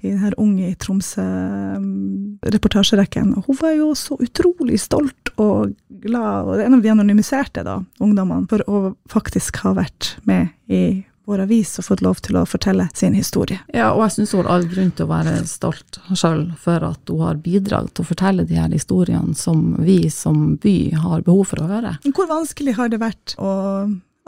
i 0.00 0.06
den 0.08 0.22
her 0.22 0.34
Unge 0.40 0.66
i 0.70 0.78
Tromsø-reportasjerekken. 0.84 3.26
Og 3.38 3.42
hun 3.48 3.56
var 3.60 3.72
jo 3.76 3.88
så 3.98 4.14
utrolig 4.22 4.78
stolt 4.82 5.24
og 5.36 5.56
glad, 6.02 6.38
og 6.46 6.52
en 6.62 6.74
av 6.78 6.82
de 6.84 6.94
anonymiserte 6.94 7.60
da, 7.66 7.76
ungdommene, 8.02 8.46
for 8.50 8.60
å 8.70 8.72
faktisk 9.10 9.52
ha 9.64 9.70
vært 9.78 10.02
med 10.28 10.44
i 10.70 10.82
vår 11.28 11.42
avis 11.44 11.70
og 11.76 11.84
fått 11.90 12.04
lov 12.04 12.16
til 12.24 12.34
å 12.40 12.48
fortelle 12.48 12.86
sin 12.96 13.14
historie. 13.16 13.58
Ja, 13.74 13.90
og 13.92 14.00
jeg 14.06 14.14
syns 14.16 14.32
hun 14.32 14.46
har 14.46 14.54
all 14.54 14.66
grunn 14.70 14.92
til 14.96 15.04
å 15.04 15.10
være 15.10 15.34
stolt 15.48 15.98
sjøl 16.16 16.42
for 16.60 16.78
at 16.88 17.12
hun 17.12 17.24
har 17.26 17.42
bidratt 17.44 17.92
til 17.92 18.06
å 18.06 18.08
fortelle 18.08 18.48
de 18.48 18.56
her 18.56 18.72
historiene 18.72 19.34
som 19.36 19.58
vi 19.84 19.98
som 20.12 20.56
by 20.62 20.76
har 20.96 21.26
behov 21.26 21.44
for 21.52 21.58
å 21.64 21.68
høre. 21.68 21.92
Hvor 22.08 22.30
vanskelig 22.30 22.78
har 22.80 22.88
det 22.92 23.02
vært 23.02 23.36
å 23.36 23.50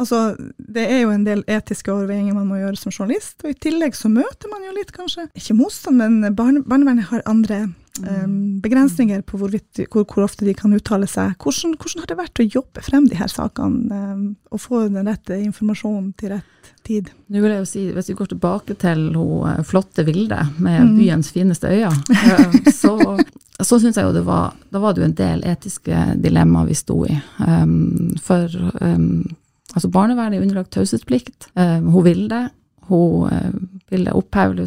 Altså, 0.01 0.35
det 0.57 0.87
er 0.89 1.03
jo 1.03 1.13
en 1.13 1.27
del 1.27 1.43
etiske 1.51 1.93
overveiinger 1.93 2.37
man 2.37 2.49
må 2.49 2.61
gjøre 2.63 2.79
som 2.81 2.95
journalist, 2.95 3.37
og 3.45 3.53
i 3.53 3.59
tillegg 3.61 3.97
så 3.99 4.09
møter 4.13 4.49
man 4.53 4.65
jo 4.65 4.73
litt, 4.77 4.95
kanskje, 4.97 5.29
ikke 5.37 5.59
motstand, 5.59 6.01
men 6.01 6.37
barne, 6.37 6.65
barnevernet 6.65 7.11
har 7.11 7.25
andre 7.29 7.67
um, 8.01 8.61
begrensninger 8.65 9.21
på 9.29 9.41
hvorvidt, 9.41 9.83
hvor, 9.93 10.07
hvor, 10.07 10.25
ofte 10.25 10.47
de 10.49 10.55
kan 10.57 10.73
uttale 10.77 11.09
seg. 11.11 11.35
Hvordan, 11.43 11.77
hvordan, 11.77 12.05
har 12.05 12.13
det 12.13 12.21
vært 12.23 12.41
å 12.41 12.49
jobbe 12.49 12.85
frem 12.87 13.11
de 13.11 13.19
her 13.21 13.33
sakene, 13.33 14.01
um, 14.15 14.25
og 14.51 14.65
få 14.65 14.87
den 14.89 15.11
rette 15.11 15.37
informasjonen 15.43 16.15
til 16.21 16.35
rett 16.37 16.73
tid? 16.87 17.13
Nå 17.29 17.43
vil 17.43 17.53
jeg 17.53 17.61
jo 17.61 17.69
si, 17.69 17.85
Hvis 17.93 18.09
vi 18.13 18.17
går 18.17 18.33
tilbake 18.33 18.79
til 18.81 19.11
hun 19.17 19.69
flotte 19.69 20.07
Vilde 20.09 20.41
med 20.59 20.95
mm. 20.95 20.97
byens 20.97 21.33
fineste 21.35 21.69
øyne, 21.69 22.73
så 22.73 22.97
så 23.61 23.77
syns 23.81 23.99
jeg 23.99 24.07
jo 24.07 24.15
det 24.15 24.23
var 24.25 24.55
Da 24.73 24.81
var 24.81 24.95
det 24.95 25.03
jo 25.03 25.09
en 25.09 25.17
del 25.19 25.43
etiske 25.45 26.05
dilemmaer 26.21 26.71
vi 26.71 26.77
sto 26.79 27.03
i. 27.05 27.17
Um, 27.45 28.15
for 28.23 28.49
um, 28.81 29.27
Altså 29.75 29.91
Barnevernet 29.93 30.39
er 30.39 30.47
underlagt 30.47 30.73
taushetsplikt. 30.75 31.51
Uh, 31.59 31.79
hun 31.85 32.05
vil 32.07 32.25
det. 32.31 32.49
Hun 32.91 33.31
uh, 33.31 33.53
ville 33.91 34.15
oppheve 34.15 34.67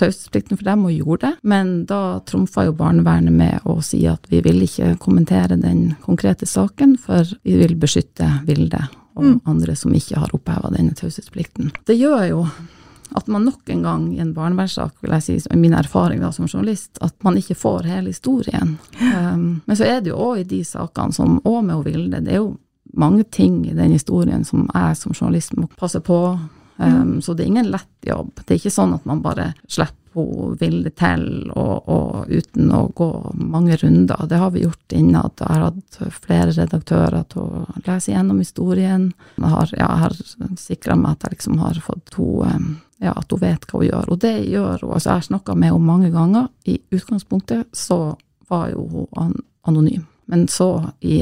taushetsplikten 0.00 0.56
for 0.56 0.64
dem, 0.68 0.86
og 0.88 0.96
gjorde 0.96 1.26
det. 1.26 1.34
Men 1.42 1.74
da 1.88 2.20
trumfa 2.28 2.66
jo 2.68 2.76
barnevernet 2.76 3.34
med 3.36 3.68
å 3.68 3.78
si 3.84 4.04
at 4.08 4.28
vi 4.32 4.42
vil 4.44 4.64
ikke 4.64 4.94
kommentere 5.02 5.60
den 5.60 5.94
konkrete 6.04 6.48
saken, 6.48 6.96
for 7.00 7.28
vi 7.44 7.56
vil 7.60 7.76
beskytte 7.80 8.28
Vilde 8.48 8.86
og 9.12 9.24
mm. 9.24 9.40
andre 9.44 9.76
som 9.76 9.92
ikke 9.92 10.20
har 10.22 10.30
oppheva 10.32 10.70
denne 10.72 10.94
taushetsplikten. 10.96 11.72
Det 11.84 11.98
gjør 11.98 12.22
jo 12.30 12.46
at 13.12 13.26
man 13.28 13.44
nok 13.44 13.68
en 13.68 13.82
gang 13.84 14.04
i 14.14 14.22
en 14.24 14.32
barnevernssak, 14.32 14.94
vil 15.02 15.12
jeg 15.18 15.24
si, 15.26 15.34
i 15.52 15.58
min 15.60 15.74
erfaring 15.76 16.22
da 16.22 16.30
som 16.32 16.48
journalist, 16.48 16.96
at 17.04 17.12
man 17.26 17.36
ikke 17.36 17.58
får 17.58 17.88
hele 17.90 18.12
historien. 18.12 18.78
Um, 19.02 19.60
men 19.66 19.76
så 19.76 19.84
er 19.84 20.00
det 20.00 20.14
jo 20.14 20.20
òg 20.30 20.40
i 20.40 20.48
de 20.48 20.62
sakene, 20.64 21.12
som 21.12 21.36
òg 21.44 21.60
med 21.68 21.84
Vilde, 21.84 22.22
det 22.24 22.32
er 22.32 22.40
jo 22.40 22.54
mange 22.92 23.24
ting 23.24 23.62
i 23.68 23.76
den 23.76 23.94
historien 23.94 24.44
som 24.44 24.68
jeg 24.74 24.98
som 25.00 25.14
journalist 25.16 25.56
må 25.56 25.68
passe 25.78 26.00
på. 26.00 26.38
Um. 26.76 27.20
Så 27.22 27.34
det 27.34 27.44
er 27.44 27.52
ingen 27.52 27.70
lett 27.70 28.06
jobb. 28.08 28.32
Det 28.44 28.54
er 28.54 28.60
ikke 28.60 28.74
sånn 28.74 28.94
at 28.96 29.04
man 29.08 29.24
bare 29.24 29.52
slipper 29.66 29.96
henne 29.96 30.00
Vilde 30.60 30.90
til, 30.92 31.22
og, 31.56 31.88
og, 31.88 32.28
uten 32.28 32.68
å 32.76 32.82
gå 32.92 33.08
mange 33.32 33.78
runder. 33.80 34.26
Det 34.28 34.36
har 34.36 34.50
vi 34.52 34.66
gjort 34.66 34.92
innad. 34.92 35.32
Jeg 35.40 35.48
har 35.48 35.64
hatt 35.70 36.18
flere 36.20 36.52
redaktører 36.52 37.24
til 37.32 37.40
å 37.40 37.62
lese 37.86 38.12
gjennom 38.12 38.42
historien. 38.42 39.06
Jeg 39.38 39.52
har, 39.54 39.72
ja, 39.78 39.88
har 40.02 40.16
sikra 40.60 40.98
meg 41.00 41.16
at 41.16 41.24
jeg 41.24 41.38
liksom 41.38 41.62
har 41.62 41.80
fått 41.80 42.12
hun 42.18 42.76
ja, 43.02 43.16
at 43.16 43.32
hun 43.32 43.40
vet 43.40 43.64
hva 43.66 43.80
hun 43.80 43.88
gjør. 43.88 44.12
Og 44.12 44.20
det 44.22 44.34
gjør 44.52 44.84
hun. 44.84 44.92
Altså, 44.92 45.08
jeg 45.08 45.14
har 45.14 45.28
snakka 45.30 45.56
med 45.56 45.72
henne 45.72 45.88
mange 45.88 46.12
ganger. 46.12 46.48
I 46.68 46.76
utgangspunktet 46.92 47.72
så 47.72 48.02
var 48.52 48.68
jo 48.74 48.84
hun 48.92 49.38
anonym. 49.64 50.04
Men 50.32 50.46
så, 50.48 50.70
i 51.04 51.20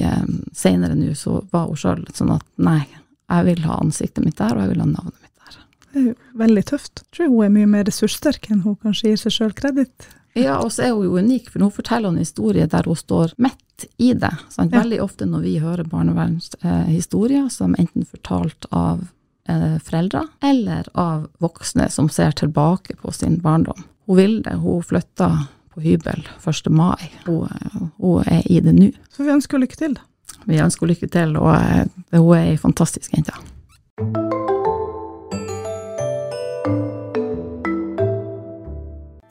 seinere 0.54 0.94
nå, 0.94 1.10
så 1.18 1.40
var 1.50 1.66
hun 1.66 1.78
sjøl 1.80 2.04
sånn 2.14 2.30
at 2.36 2.46
nei, 2.62 2.84
jeg 3.30 3.46
vil 3.48 3.64
ha 3.66 3.80
ansiktet 3.82 4.22
mitt 4.22 4.38
der, 4.38 4.54
og 4.54 4.62
jeg 4.62 4.72
vil 4.74 4.84
ha 4.84 4.86
navnet 4.86 5.16
mitt 5.18 5.34
der. 5.42 5.58
det 5.90 5.98
er 5.98 6.06
jo 6.12 6.14
veldig 6.44 6.64
tøft. 6.70 7.02
Jeg 7.02 7.16
tror 7.16 7.32
hun 7.32 7.44
er 7.48 7.52
mye 7.56 7.70
mer 7.74 7.88
ressurssterk 7.88 8.50
enn 8.50 8.62
hun 8.62 8.78
kanskje 8.78 9.10
gir 9.10 9.22
seg 9.24 9.34
sjøl 9.34 9.54
kreditt. 9.58 10.06
Ja, 10.38 10.60
og 10.62 10.70
så 10.70 10.86
er 10.86 10.94
hun 10.94 11.08
jo 11.08 11.18
unik, 11.18 11.50
for 11.50 11.66
hun 11.66 11.74
forteller 11.74 12.12
en 12.12 12.22
historie 12.22 12.66
der 12.70 12.86
hun 12.86 12.98
står 12.98 13.34
midt 13.42 13.86
i 13.98 14.12
det. 14.14 14.30
Sant? 14.54 14.72
Veldig 14.74 15.00
ofte 15.02 15.26
når 15.26 15.46
vi 15.46 15.56
hører 15.62 15.88
barnevernshistorier 15.90 17.48
eh, 17.48 17.54
som 17.54 17.74
enten 17.78 18.06
fortalt 18.06 18.68
av 18.70 19.08
eh, 19.50 19.78
foreldre 19.82 20.26
eller 20.46 20.90
av 20.94 21.26
voksne 21.42 21.88
som 21.90 22.10
ser 22.12 22.36
tilbake 22.38 22.98
på 23.00 23.14
sin 23.14 23.40
barndom. 23.42 23.82
Hun 24.06 24.20
vil 24.20 24.38
det, 24.46 24.54
hun 24.62 24.84
flytta 24.86 25.32
på 25.74 25.80
hybel 25.84 26.26
1. 26.46 26.70
mai. 26.70 27.10
Hun, 27.26 27.48
hun 27.98 28.24
er 28.26 28.42
i 28.50 28.60
det 28.64 28.74
nå. 28.76 28.90
Så 29.12 29.24
vi 29.24 29.34
ønsker 29.34 29.62
lykke 29.62 29.78
til, 29.78 29.94
da. 29.98 30.06
Vi 30.48 30.60
ønsker 30.62 30.88
lykke 30.88 31.08
til, 31.10 31.36
og 31.38 31.52
eh, 31.54 32.18
hun 32.18 32.36
er 32.36 32.52
ei 32.52 32.58
fantastisk 32.60 33.12
jente. 33.14 33.34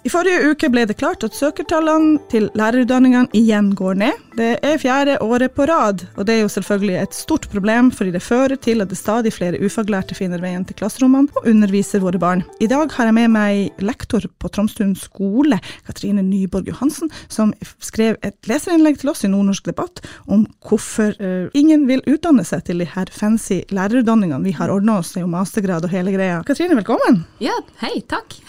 I 0.05 0.11
forrige 0.11 0.53
uke 0.53 0.69
ble 0.73 0.87
det 0.89 0.97
klart 0.97 1.23
at 1.27 1.35
søkertallene 1.37 2.17
til 2.31 2.47
lærerutdanningene 2.57 3.29
igjen 3.37 3.73
går 3.77 3.99
ned. 4.01 4.28
Det 4.39 4.53
er 4.63 4.77
fjerde 4.79 5.17
året 5.19 5.51
på 5.51 5.65
rad, 5.67 6.05
og 6.15 6.23
det 6.23 6.37
er 6.37 6.45
jo 6.45 6.51
selvfølgelig 6.53 6.93
et 6.95 7.15
stort 7.17 7.49
problem, 7.51 7.89
fordi 7.91 8.13
det 8.13 8.21
fører 8.23 8.55
til 8.55 8.79
at 8.79 8.87
det 8.87 8.95
stadig 8.95 9.33
flere 9.35 9.57
ufaglærte 9.59 10.15
finner 10.15 10.39
veien 10.39 10.63
til 10.63 10.77
klasserommene 10.79 11.27
og 11.35 11.49
underviser 11.51 11.99
våre 11.99 12.21
barn. 12.21 12.45
I 12.63 12.69
dag 12.71 12.87
har 12.95 13.09
jeg 13.09 13.17
med 13.17 13.33
meg 13.33 13.81
lektor 13.83 14.23
på 14.39 14.47
Tromstuen 14.47 14.93
skole, 14.95 15.57
Katrine 15.89 16.23
Nyborg 16.23 16.69
Johansen, 16.71 17.11
som 17.27 17.51
skrev 17.83 18.15
et 18.23 18.37
leserinnlegg 18.47 19.01
til 19.01 19.11
oss 19.11 19.25
i 19.27 19.31
Nordnorsk 19.33 19.67
debatt 19.73 19.99
om 20.31 20.45
hvorfor 20.63 21.19
uh, 21.19 21.51
ingen 21.51 21.83
vil 21.91 22.05
utdanne 22.07 22.47
seg 22.47 22.63
til 22.69 22.79
de 22.79 22.87
her 22.87 23.11
fancy 23.11 23.59
lærerutdanningene 23.75 24.47
vi 24.47 24.55
har 24.55 24.71
ordna 24.71 25.01
oss, 25.01 25.11
det 25.11 25.19
er 25.19 25.27
jo 25.27 25.33
mastergrad 25.35 25.83
og 25.83 25.91
hele 25.91 26.15
greia. 26.15 26.39
Katrine, 26.47 26.79
velkommen. 26.79 27.25
Ja, 27.43 27.57
hei, 27.83 27.97
takk. 28.07 28.39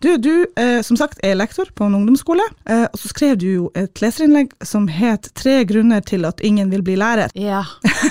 Du, 0.00 0.14
du 0.16 0.32
uh, 0.56 0.80
som 0.80 0.96
sagt 0.96 1.20
er 1.20 1.36
lektor 1.36 1.68
på 1.76 1.84
en 1.84 2.00
ungdomsskole, 2.00 2.48
uh, 2.64 2.88
og 2.88 2.96
så 2.96 3.12
skrev 3.12 3.36
du 3.44 3.48
jo 3.50 3.70
et 3.76 4.00
leserinnlegg 4.00 4.56
som 4.64 4.88
het 4.88 5.33
'Tre 5.34 5.64
grunner 5.66 6.00
til 6.00 6.24
at 6.24 6.40
ingen 6.46 6.70
vil 6.70 6.82
bli 6.86 6.94
lærer'. 6.96 7.32
Ja. 7.34 7.64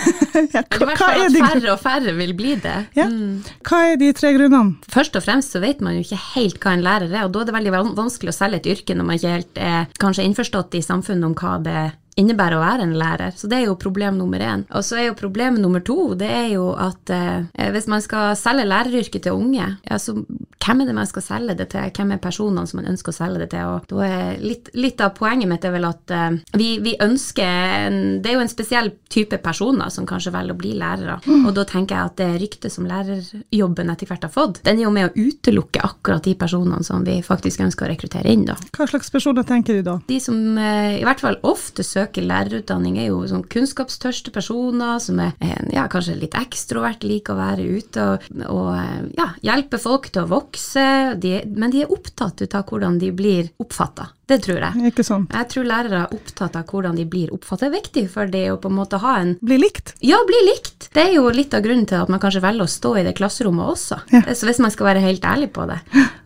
ja 0.56 0.64
hva, 0.68 1.10
de 1.32 1.40
færre 1.40 1.72
og 1.72 1.80
færre 1.80 2.14
vil 2.18 2.34
bli 2.36 2.56
det. 2.60 2.76
Ja. 3.00 3.08
Mm. 3.08 3.42
Hva 3.64 3.80
er 3.94 4.00
de 4.02 4.12
tre 4.18 4.34
grunnene? 4.36 4.76
Først 4.92 5.16
og 5.16 5.24
fremst 5.24 5.56
så 5.56 5.64
vet 5.64 5.82
man 5.82 5.96
jo 5.96 6.04
ikke 6.04 6.20
helt 6.34 6.60
hva 6.60 6.76
en 6.76 6.86
lærer 6.86 7.10
er, 7.14 7.26
og 7.26 7.34
da 7.34 7.44
er 7.44 7.50
det 7.50 7.58
veldig 7.58 7.76
vanskelig 7.96 8.34
å 8.34 8.38
selge 8.38 8.62
et 8.62 8.72
yrke 8.76 8.98
når 8.98 9.08
man 9.08 9.20
ikke 9.20 9.36
helt 9.38 9.62
er 9.72 9.92
kanskje 10.04 10.28
innforstått 10.28 10.76
i 10.76 10.84
samfunnet 10.84 11.30
om 11.30 11.38
hva 11.40 11.58
det 11.64 11.78
er 11.86 11.92
innebærer 12.20 12.58
å 12.58 12.64
være 12.64 12.88
en 12.88 12.96
lærer. 12.98 13.34
Så 13.38 13.50
det 13.50 13.60
er 13.60 13.68
jo 13.68 13.78
problem 13.80 14.18
nummer 14.20 14.42
én. 14.44 14.66
Og 14.74 14.86
så 14.86 15.00
er 15.00 15.10
jo 15.10 15.20
problem 15.20 15.60
nummer 15.62 15.84
to 15.86 16.14
det 16.20 16.30
er 16.30 16.50
jo 16.56 16.72
at 16.78 17.10
eh, 17.14 17.70
hvis 17.74 17.90
man 17.92 18.04
skal 18.04 18.34
selge 18.40 18.68
læreryrket 18.68 19.26
til 19.26 19.38
unge, 19.40 19.68
ja, 19.84 20.00
så 20.00 20.16
hvem 20.64 20.84
er 20.84 20.90
det 20.90 20.96
man 20.96 21.10
skal 21.10 21.26
selge 21.26 21.56
det 21.60 21.70
til? 21.74 21.90
Hvem 21.92 22.14
er 22.16 22.22
personene 22.24 22.66
som 22.70 22.80
man 22.80 22.90
ønsker 22.94 23.12
å 23.12 23.18
selge 23.18 23.44
det 23.44 23.50
til? 23.54 23.68
Og 23.68 23.88
da 23.90 24.06
er 24.08 24.44
litt, 24.44 24.70
litt 24.78 25.02
av 25.04 25.16
poenget 25.18 25.50
mitt 25.50 25.66
er 25.68 25.74
vel 25.76 25.88
at 25.90 26.14
eh, 26.14 26.38
vi, 26.60 26.70
vi, 26.84 26.96
ønsker 27.04 27.50
en, 27.84 28.00
Det 28.24 28.32
er 28.32 28.38
jo 28.38 28.46
en 28.46 28.52
spesiell 28.52 28.92
type 29.12 29.38
personer 29.44 29.92
som 29.94 30.08
kanskje 30.10 30.34
velger 30.34 30.56
å 30.56 30.60
bli 30.60 30.74
lærere. 30.80 31.20
Og 31.44 31.52
da 31.58 31.66
tenker 31.68 31.98
jeg 31.98 32.12
at 32.12 32.20
det 32.22 32.30
ryktet 32.42 32.74
som 32.74 32.88
lærerjobben 32.88 33.92
etter 33.92 34.10
hvert 34.10 34.28
har 34.28 34.34
fått, 34.34 34.62
den 34.66 34.80
er 34.80 34.88
jo 34.88 34.94
med 34.94 35.10
å 35.10 35.14
utelukke 35.18 35.84
akkurat 35.84 36.24
de 36.26 36.36
personene 36.40 36.86
som 36.86 37.04
vi 37.06 37.20
faktisk 37.26 37.66
ønsker 37.66 37.88
å 37.88 37.92
rekruttere 37.92 38.32
inn, 38.32 38.46
da. 38.48 38.56
Hva 38.74 38.88
slags 38.90 39.12
personer 39.14 39.46
tenker 39.48 39.80
du 39.80 39.86
da? 39.86 39.98
De 40.08 40.20
som 40.24 40.38
eh, 40.58 41.00
i 41.02 41.06
hvert 41.06 41.24
fall 41.24 41.40
ofte 41.44 41.84
søker 41.86 42.03
søker 42.04 42.26
lærerutdanning, 42.28 43.00
er 43.00 43.10
jo 43.12 43.22
sånn 43.30 43.46
kunnskapstørste 43.52 44.34
personer 44.36 45.00
som 45.04 45.20
er 45.24 45.34
ja, 45.74 45.88
kanskje 45.92 46.18
litt 46.20 46.38
ekstrovert, 46.38 47.06
liker 47.08 47.36
å 47.36 47.40
være 47.40 47.68
ute 47.80 48.08
og, 48.08 48.28
og 48.52 49.16
ja, 49.18 49.30
hjelpe 49.46 49.80
folk 49.82 50.10
til 50.12 50.26
å 50.26 50.32
vokse. 50.36 50.86
De, 51.24 51.40
men 51.56 51.74
de 51.74 51.84
er 51.84 51.94
opptatt 51.94 52.44
av 52.54 52.68
hvordan 52.70 53.00
de 53.02 53.12
blir 53.16 53.50
oppfatta. 53.64 54.10
Det 54.30 54.40
tror 54.46 54.62
jeg. 54.64 54.88
Ikke 54.92 55.04
sant. 55.06 55.34
Jeg 55.36 55.50
tror 55.52 55.68
lærere 55.68 56.06
er 56.06 56.16
opptatt 56.16 56.56
av 56.56 56.70
hvordan 56.70 56.96
de 56.98 57.06
blir 57.10 57.34
oppfattet. 57.36 57.64
Det 57.64 57.70
er 57.70 57.80
viktig 57.80 58.04
for 58.12 58.32
det 58.32 58.46
å 58.54 58.60
på 58.62 58.72
en 58.72 58.78
måte 58.80 59.00
ha 59.04 59.18
en 59.20 59.36
Bli 59.44 59.58
likt? 59.60 59.96
Ja, 60.04 60.22
bli 60.28 60.40
likt. 60.48 60.83
Det 60.94 61.02
er 61.02 61.16
jo 61.16 61.26
litt 61.34 61.54
av 61.58 61.64
grunnen 61.66 61.88
til 61.90 61.98
at 61.98 62.10
man 62.12 62.22
kanskje 62.22 62.44
velger 62.44 62.68
å 62.68 62.70
stå 62.70 62.92
i 63.00 63.04
det 63.08 63.16
klasserommet 63.18 63.72
også. 63.74 63.98
Ja. 64.14 64.22
Så 64.38 64.46
hvis 64.46 64.62
man 64.62 64.74
skal 64.74 64.92
være 64.92 65.02
helt 65.02 65.26
ærlig 65.26 65.50
på 65.56 65.66
det. 65.70 65.80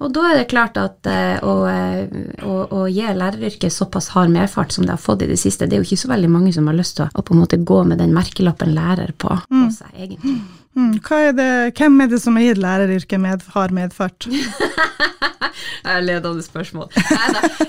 Og 0.03 0.11
da 0.15 0.25
er 0.29 0.41
det 0.41 0.49
klart 0.51 0.77
at 0.81 1.07
uh, 1.07 1.39
å, 1.39 1.55
å, 2.43 2.57
å, 2.65 2.83
gi 2.91 3.07
læreryrket 3.07 3.73
såpass 3.73 4.11
hard 4.15 4.33
medfart 4.35 4.75
som 4.75 4.85
det 4.85 4.93
har 4.97 5.01
fått 5.01 5.23
i 5.23 5.31
det 5.31 5.39
siste, 5.39 5.69
det 5.69 5.77
er 5.77 5.83
jo 5.83 5.87
ikke 5.87 6.03
så 6.03 6.11
veldig 6.11 6.31
mange 6.35 6.53
som 6.55 6.67
har 6.67 6.77
lyst 6.77 6.97
til 6.99 7.07
å, 7.07 7.23
på 7.23 7.35
en 7.35 7.43
måte 7.45 7.61
gå 7.63 7.81
med 7.87 8.01
den 8.03 8.15
merkelappen 8.15 8.75
lærer 8.75 9.15
på, 9.15 9.31
på 9.47 9.63
mm. 9.63 9.73
seg, 9.79 9.91
egentlig. 9.95 10.37
Mm. 10.77 10.93
Er 11.01 11.31
det, 11.33 11.49
hvem 11.79 12.03
er 12.03 12.09
det 12.11 12.19
som 12.21 12.35
har 12.37 12.45
gitt 12.45 12.61
læreryrket 12.61 13.23
med, 13.23 13.47
hard 13.55 13.73
medfart? 13.73 14.27
Ledende 16.07 16.43
spørsmål. 16.43 16.91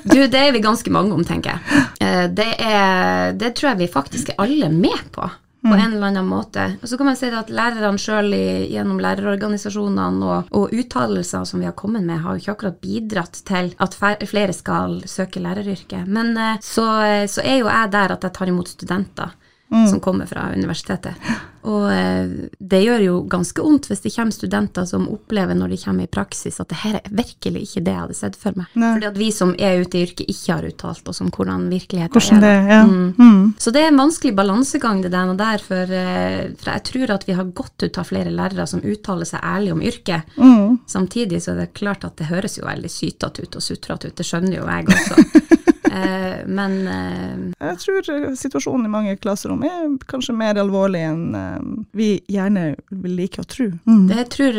Du, 0.04 0.18
det 0.26 0.40
er 0.40 0.52
vi 0.52 0.60
ganske 0.64 0.92
mange 0.92 1.14
om, 1.14 1.24
tenker 1.26 1.56
jeg. 1.56 1.84
Eh, 1.98 2.28
det, 2.30 2.44
er, 2.62 3.32
det 3.34 3.48
tror 3.58 3.72
jeg 3.72 3.78
vi 3.80 3.86
faktisk 3.90 4.28
er 4.30 4.36
alle 4.44 4.68
med 4.70 5.08
på 5.10 5.24
på 5.62 5.72
mm. 5.72 5.78
en 5.78 5.92
eller 5.92 6.06
annen 6.06 6.28
måte. 6.28 6.64
Og 6.82 6.88
så 6.88 6.98
kan 6.98 7.08
man 7.10 7.18
si 7.18 7.30
at 7.34 7.50
lærerne 7.50 7.98
sjøl 8.00 8.30
gjennom 8.70 9.00
lærerorganisasjonene 9.02 10.28
og, 10.28 10.52
og, 10.54 10.74
uttalelser 10.74 11.46
som 11.48 11.62
vi 11.62 11.66
har 11.66 11.76
kommet 11.78 12.06
med, 12.06 12.22
har 12.22 12.36
jo 12.36 12.42
ikke 12.44 12.54
akkurat 12.54 12.80
bidratt 12.82 13.42
til 13.48 13.72
at 13.82 13.98
flere 13.98 14.54
skal 14.54 15.00
søke 15.10 15.42
læreryrket. 15.42 16.06
Men 16.06 16.36
eh, 16.38 16.62
så, 16.62 16.86
så 17.26 17.44
er 17.44 17.60
jo 17.62 17.70
jeg 17.70 17.92
der 17.94 18.14
at 18.14 18.26
jeg 18.28 18.36
tar 18.38 18.52
imot 18.52 18.70
studenter 18.76 19.34
mm. 19.70 19.88
som 19.88 20.00
kommer 20.00 20.26
fra 20.26 20.50
universitetet. 20.52 21.14
Og 21.68 21.88
eh, 21.92 22.28
det 22.58 22.80
gjør 22.84 23.02
jo 23.02 23.14
ganske 23.28 23.62
vondt 23.62 23.88
hvis 23.90 24.00
det 24.04 24.12
kommer 24.14 24.34
studenter 24.34 24.86
som 24.88 25.08
opplever 25.10 25.56
når 25.58 25.74
de 25.74 25.78
kommer 25.82 26.06
i 26.06 26.10
praksis 26.10 26.60
at 26.62 26.70
det 26.70 26.78
her 26.84 26.98
er 27.00 27.10
virkelig 27.10 27.64
ikke 27.66 27.82
det 27.84 27.94
jeg 27.94 28.02
hadde 28.04 28.18
sett 28.18 28.38
for 28.38 28.58
meg. 28.58 28.70
Nei. 28.78 28.92
Fordi 28.96 29.08
at 29.10 29.18
vi 29.18 29.28
som 29.34 29.52
er 29.58 29.82
ute 29.82 29.98
i 29.98 30.04
yrket 30.06 30.30
ikke 30.30 30.54
har 30.54 30.68
uttalt 30.68 31.10
oss 31.10 31.20
om 31.24 31.32
hvordan 31.34 31.66
virkeligheten 31.72 32.14
hvordan 32.14 32.38
er. 32.38 32.46
Det, 32.46 32.72
ja. 32.72 32.80
mm. 32.86 33.10
Mm. 33.18 33.44
Så 33.58 33.74
det 33.74 33.82
er 33.82 33.92
en 33.92 34.00
vanskelig 34.04 34.34
balansegang 34.38 35.02
det 35.04 35.12
der 35.12 35.34
og 35.34 35.40
der, 35.42 35.66
for, 35.66 35.94
eh, 36.00 36.40
for, 36.54 36.72
jeg 36.72 36.86
tror 36.92 37.14
at 37.18 37.28
vi 37.28 37.38
har 37.40 37.52
godt 37.60 37.84
ut 37.88 38.00
av 38.00 38.08
flere 38.08 38.32
lærere 38.32 38.68
som 38.70 38.84
uttaler 38.84 39.28
seg 39.28 39.44
ærlig 39.44 39.74
om 39.74 39.84
yrket. 39.84 40.38
Mm. 40.38 40.80
Samtidig 40.88 41.42
så 41.44 41.52
er 41.54 41.64
det 41.64 41.74
klart 41.76 42.06
at 42.08 42.16
det 42.20 42.30
høres 42.32 42.58
jo 42.60 42.66
veldig 42.68 42.92
sytete 42.92 43.44
ut 43.44 43.60
og 43.60 43.64
sutrete 43.64 44.08
ut, 44.08 44.16
det 44.16 44.26
skjønner 44.26 44.60
jo 44.60 44.68
jeg 44.68 44.92
også. 44.94 45.46
Eh, 45.92 46.46
men 46.46 46.88
eh, 46.88 47.68
Jeg 47.70 47.78
tror 47.82 48.34
situasjonen 48.36 48.86
i 48.86 48.92
mange 48.92 49.16
klasserom 49.20 49.62
er 49.66 49.86
kanskje 50.08 50.34
mer 50.36 50.58
alvorlig 50.60 51.02
enn 51.06 51.36
eh, 51.38 51.68
vi 51.98 52.08
gjerne 52.30 52.64
vil 52.90 53.16
like 53.18 53.42
å 53.42 53.48
tro. 53.48 53.68
Mm. 53.88 54.04
Det, 54.10 54.24
tror, 54.34 54.58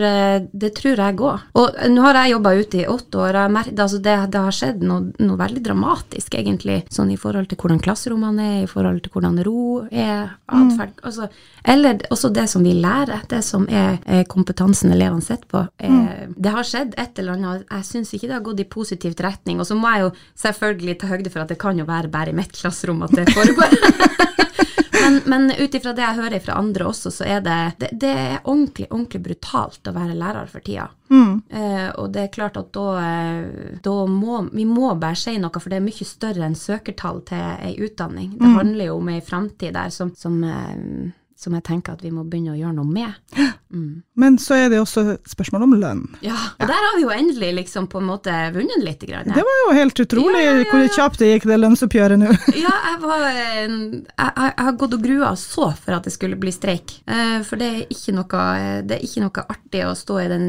det 0.51 0.71
tror 0.77 1.03
jeg 1.03 1.19
òg. 1.19 1.45
Og 1.59 1.79
nå 1.93 2.05
har 2.05 2.21
jeg 2.21 2.33
jobba 2.35 2.53
ute 2.59 2.81
i 2.81 2.87
åtte 2.89 3.21
år. 3.21 3.39
Altså 3.39 4.01
det, 4.03 4.15
det, 4.33 4.43
har 4.47 4.55
skjedd 4.55 4.83
noe, 4.85 5.11
noe, 5.21 5.39
veldig 5.39 5.63
dramatisk, 5.65 6.35
egentlig. 6.39 6.81
Sånn 6.93 7.13
i 7.13 7.19
forhold 7.19 7.49
til 7.51 7.59
hvordan 7.59 7.81
klasserommene 7.83 8.49
er, 8.49 8.59
i 8.65 8.69
forhold 8.69 9.03
til 9.05 9.13
hvordan 9.15 9.39
ro 9.45 9.65
er, 9.89 10.35
atferd 10.49 10.95
mm. 10.97 11.05
altså, 11.07 11.29
Eller 11.63 12.03
også 12.09 12.31
det 12.33 12.47
som 12.51 12.65
vi 12.65 12.73
lærer, 12.77 13.23
det 13.29 13.41
som 13.45 13.67
er, 13.69 13.99
er 14.05 14.27
kompetansen 14.29 14.93
elevene 14.95 15.23
sitter 15.25 15.47
på. 15.49 15.63
Mm. 15.83 16.35
Det 16.35 16.53
har 16.55 16.67
skjedd 16.67 16.95
et 16.99 17.21
eller 17.21 17.37
annet. 17.37 17.67
Jeg 17.69 17.87
syns 17.87 18.13
ikke 18.15 18.29
det 18.29 18.37
har 18.37 18.45
gått 18.45 18.63
i 18.63 18.67
positivt 18.69 19.23
retning. 19.23 19.59
Og 19.61 19.67
så 19.67 19.77
må 19.77 19.91
jeg 19.93 20.07
jo 20.07 20.11
selvfølgelig 20.43 20.97
ta 20.99 21.09
høyde 21.11 21.18
for 21.27 21.43
at 21.43 21.51
det 21.51 21.59
kan 21.59 21.77
jo 21.79 21.87
være 21.89 22.07
bare 22.13 22.31
i 22.31 22.37
mitt 22.37 22.55
klasserom 22.55 23.03
at 23.03 23.11
det 23.17 23.27
foregår. 23.35 23.75
men 25.03 25.21
men 25.25 25.51
ut 25.59 25.75
ifra 25.75 25.93
det 25.93 26.03
jeg 26.03 26.17
hører 26.19 26.39
fra 26.43 26.57
andre 26.59 26.87
også, 26.89 27.11
så 27.11 27.25
er 27.27 27.43
det, 27.43 27.57
det, 27.81 27.89
det 28.01 28.11
er 28.13 28.39
ordentlig, 28.43 28.87
ordentlig 28.89 29.21
brutalt 29.25 29.89
å 29.89 29.93
være 29.95 30.17
lærer 30.17 30.49
for 30.51 30.63
tida. 30.65 30.89
Mm. 31.09 31.41
Eh, 31.49 31.87
og 31.99 32.11
det 32.13 32.25
er 32.25 32.33
klart 32.33 32.59
at 32.59 32.71
da, 32.75 32.87
eh, 33.01 33.77
da, 33.83 33.95
må 34.09 34.41
vi 34.51 34.65
må 34.69 34.91
bare 34.99 35.17
si 35.19 35.37
noe, 35.41 35.53
for 35.57 35.71
det 35.71 35.79
er 35.79 35.87
mye 35.87 36.07
større 36.07 36.45
enn 36.47 36.57
søkertall 36.57 37.23
til 37.29 37.45
ei 37.65 37.75
utdanning. 37.85 38.35
Det 38.37 38.51
mm. 38.51 38.57
handler 38.59 38.91
jo 38.91 38.99
om 38.99 39.13
ei 39.13 39.21
framtid 39.25 39.75
der 39.77 39.93
som, 39.93 40.13
som, 40.17 40.37
eh, 40.43 40.75
som, 41.39 41.57
jeg 41.57 41.67
tenker 41.67 41.97
at 41.97 42.05
vi 42.05 42.13
må 42.13 42.25
begynne 42.27 42.55
å 42.55 42.59
gjøre 42.59 42.77
noe 42.81 42.99
med. 42.99 43.39
Men 44.19 44.37
så 44.41 44.55
er 44.57 44.69
det 44.73 44.79
også 44.81 45.17
spørsmål 45.29 45.63
om 45.67 45.73
lønn. 45.79 45.99
Ja, 46.25 46.33
og 46.57 46.65
der 46.65 46.73
har 46.85 46.95
vi 46.97 47.03
jo 47.03 47.11
endelig 47.13 47.51
liksom 47.59 47.85
på 47.91 47.99
en 48.01 48.07
måte 48.09 48.33
vunnet 48.55 48.81
litt. 48.83 49.03
Grann. 49.05 49.29
Det 49.31 49.43
var 49.45 49.59
jo 49.63 49.75
helt 49.77 49.99
utrolig 50.03 50.41
Ja, 50.41 50.51
ja, 50.51 50.55
ja. 50.59 50.65
hvor 50.71 50.87
kjapt 50.95 51.19
det 51.21 51.29
gikk, 51.29 51.45
det 51.51 51.59
lønnsoppgjøret 51.61 52.19
nå. 52.19 52.31
Ja, 52.65 52.73
jeg, 52.89 52.97
var, 53.03 53.23
jeg, 53.29 53.69
jeg 54.17 54.65
har 54.65 54.73
gått 54.81 54.95
og 54.97 55.03
grua 55.05 55.29
så 55.39 55.69
for 55.77 55.95
at 55.95 56.09
det 56.09 56.13
skulle 56.15 56.35
bli 56.41 56.51
streik. 56.51 56.97
Eh, 57.07 57.39
For 57.47 57.61
det 57.61 57.69
er 57.69 57.93
ikke 57.93 58.15
noe, 58.17 58.43
det 58.89 58.97
er 58.97 59.05
ikke 59.05 59.23
noe 59.23 59.45
artig 59.55 59.85
å 59.87 59.93
stå 59.97 60.19
i 60.25 60.27
den, 60.33 60.47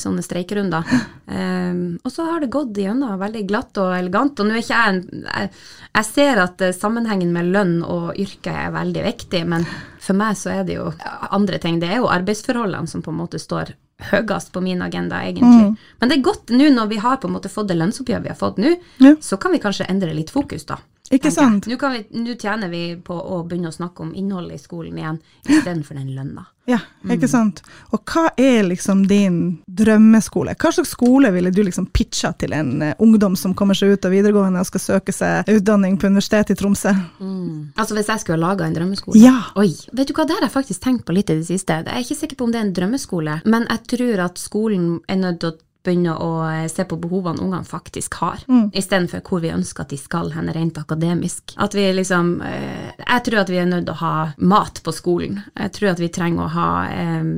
sånne 0.00 0.24
streikerunder. 0.26 0.90
Eh, 1.30 1.80
Og 2.02 2.10
så 2.12 2.26
har 2.28 2.42
det 2.44 2.50
gått 2.52 2.76
igjennom 2.76 3.16
veldig 3.22 3.44
glatt 3.48 3.78
og 3.80 3.94
elegant. 3.96 4.38
Og 4.42 4.48
nå 4.50 4.56
er 4.58 4.64
ikke 4.66 4.82
jeg 4.82 4.96
en 4.98 5.28
jeg, 5.28 6.04
ser 6.10 6.42
at 6.44 6.60
eh, 6.66 6.74
sammenhengen 6.76 7.32
med 7.34 7.48
lønn 7.54 7.78
og 7.86 8.12
yrke 8.20 8.52
er 8.66 8.74
veldig 8.74 9.06
viktig, 9.08 9.44
men 9.48 9.64
for 10.02 10.16
meg 10.16 10.36
så 10.40 10.52
er 10.54 10.62
det 10.68 10.76
jo 10.78 10.86
andre 11.34 11.58
ting. 11.60 11.80
Det 11.82 11.88
er 11.90 11.98
jo 12.02 12.06
arbeidsforholdene 12.48 12.88
som 12.88 13.02
på 13.02 13.10
en 13.10 13.16
måte 13.18 13.38
står 13.38 13.74
høyest 14.12 14.52
på 14.52 14.60
min 14.62 14.80
agenda, 14.82 15.16
egentlig. 15.26 15.76
Men 16.00 16.08
det 16.08 16.18
er 16.18 16.22
godt 16.22 16.50
nå 16.54 16.68
når 16.70 16.88
vi 16.88 16.96
har 17.02 17.16
på 17.18 17.26
en 17.28 17.34
måte 17.34 17.48
fått 17.50 17.68
det 17.68 17.76
lønnsoppgjøret 17.76 18.22
vi 18.22 18.28
har 18.28 18.36
fått 18.38 18.58
nå, 18.58 18.76
Ja. 18.98 19.14
så 19.20 19.36
kan 19.38 19.52
vi 19.52 19.58
kanskje 19.58 19.88
endre 19.90 20.14
litt 20.14 20.30
fokus, 20.30 20.64
da. 20.64 20.76
Ikke 21.10 21.30
sant? 21.32 21.66
Nå, 21.66 21.78
kan 21.80 21.96
vi, 21.96 22.04
nå 22.20 22.36
tjener 22.36 22.68
vi 22.68 22.82
på 23.04 23.16
å 23.16 23.40
begynne 23.48 23.72
å 23.72 23.74
snakke 23.74 24.04
om 24.04 24.14
innholdet 24.14 24.60
i 24.60 24.62
skolen 24.62 24.98
igjen, 25.00 25.18
istedenfor 25.48 25.96
den 25.96 26.14
lønna. 26.16 26.44
Ja, 26.68 26.82
ikke 27.08 27.30
sant. 27.30 27.62
Og 27.96 28.02
hva 28.12 28.26
er 28.36 28.66
liksom 28.68 29.06
din 29.08 29.38
drømmeskole? 29.64 30.52
Hva 30.60 30.68
slags 30.76 30.90
skole 30.92 31.30
ville 31.32 31.48
du 31.54 31.62
liksom 31.64 31.86
pitcha 31.96 32.34
til 32.36 32.52
en 32.52 32.82
eh, 32.84 32.98
ungdom 33.00 33.38
som 33.40 33.54
kommer 33.56 33.78
seg 33.78 33.94
ut 33.94 34.04
av 34.04 34.12
videregående 34.12 34.60
og 34.60 34.68
skal 34.68 34.82
søke 34.84 35.14
seg 35.16 35.48
utdanning 35.48 35.96
på 35.96 36.10
Universitetet 36.12 36.52
i 36.52 36.58
Tromsø? 36.60 36.92
Altså 36.92 37.96
hvis 37.96 38.10
jeg 38.12 38.20
skulle 38.20 38.36
ha 38.36 38.50
laga 38.50 38.68
en 38.68 38.76
drømmeskole? 38.76 39.16
Ja. 39.16 39.38
Oi, 39.56 39.70
vet 39.96 40.10
du 40.10 40.12
hva, 40.12 40.28
det 40.28 40.36
har 40.36 40.44
jeg 40.44 40.56
faktisk 40.58 40.84
tenkt 40.84 41.06
på 41.08 41.16
litt 41.16 41.32
i 41.32 41.38
det 41.40 41.48
siste. 41.48 41.80
Jeg 41.86 41.88
er 41.88 42.04
ikke 42.04 42.20
sikker 42.20 42.36
på 42.36 42.50
om 42.50 42.52
det 42.52 42.60
er 42.60 42.68
en 42.68 42.76
drømmeskole, 42.76 43.40
men 43.48 43.64
jeg 43.70 43.84
tror 43.94 44.24
at 44.28 44.44
skolen 44.44 44.90
er 45.08 45.22
nødt 45.24 45.40
til 45.40 45.54
å 45.54 45.58
begynne 45.86 46.14
å 46.20 46.30
eh, 46.48 46.66
se 46.70 46.84
på 46.88 46.98
behovene 47.00 47.42
ungene 47.42 47.66
faktisk 47.66 48.18
har, 48.22 48.42
istedenfor 48.72 49.22
hvor 49.26 49.42
vi 49.44 49.52
ønsker 49.54 49.84
at 49.84 49.92
de 49.92 49.98
skal 50.00 50.32
hen 50.34 50.50
rent 50.54 50.78
akademisk. 50.80 51.54
At 51.56 51.76
vi 51.76 51.86
liksom 51.94 52.38
eh, 52.44 52.90
Jeg 52.98 53.24
tror 53.26 53.42
at 53.42 53.52
vi 53.52 53.60
er 53.60 53.68
nødt 53.68 53.86
til 53.88 53.94
å 53.94 54.02
ha 54.02 54.14
mat 54.38 54.82
på 54.84 54.94
skolen. 54.94 55.40
Jeg 55.54 55.74
tror 55.76 55.92
at 55.92 56.02
vi 56.02 56.10
trenger 56.12 56.46
å 56.46 56.52
ha, 56.56 56.68
eh, 56.90 57.30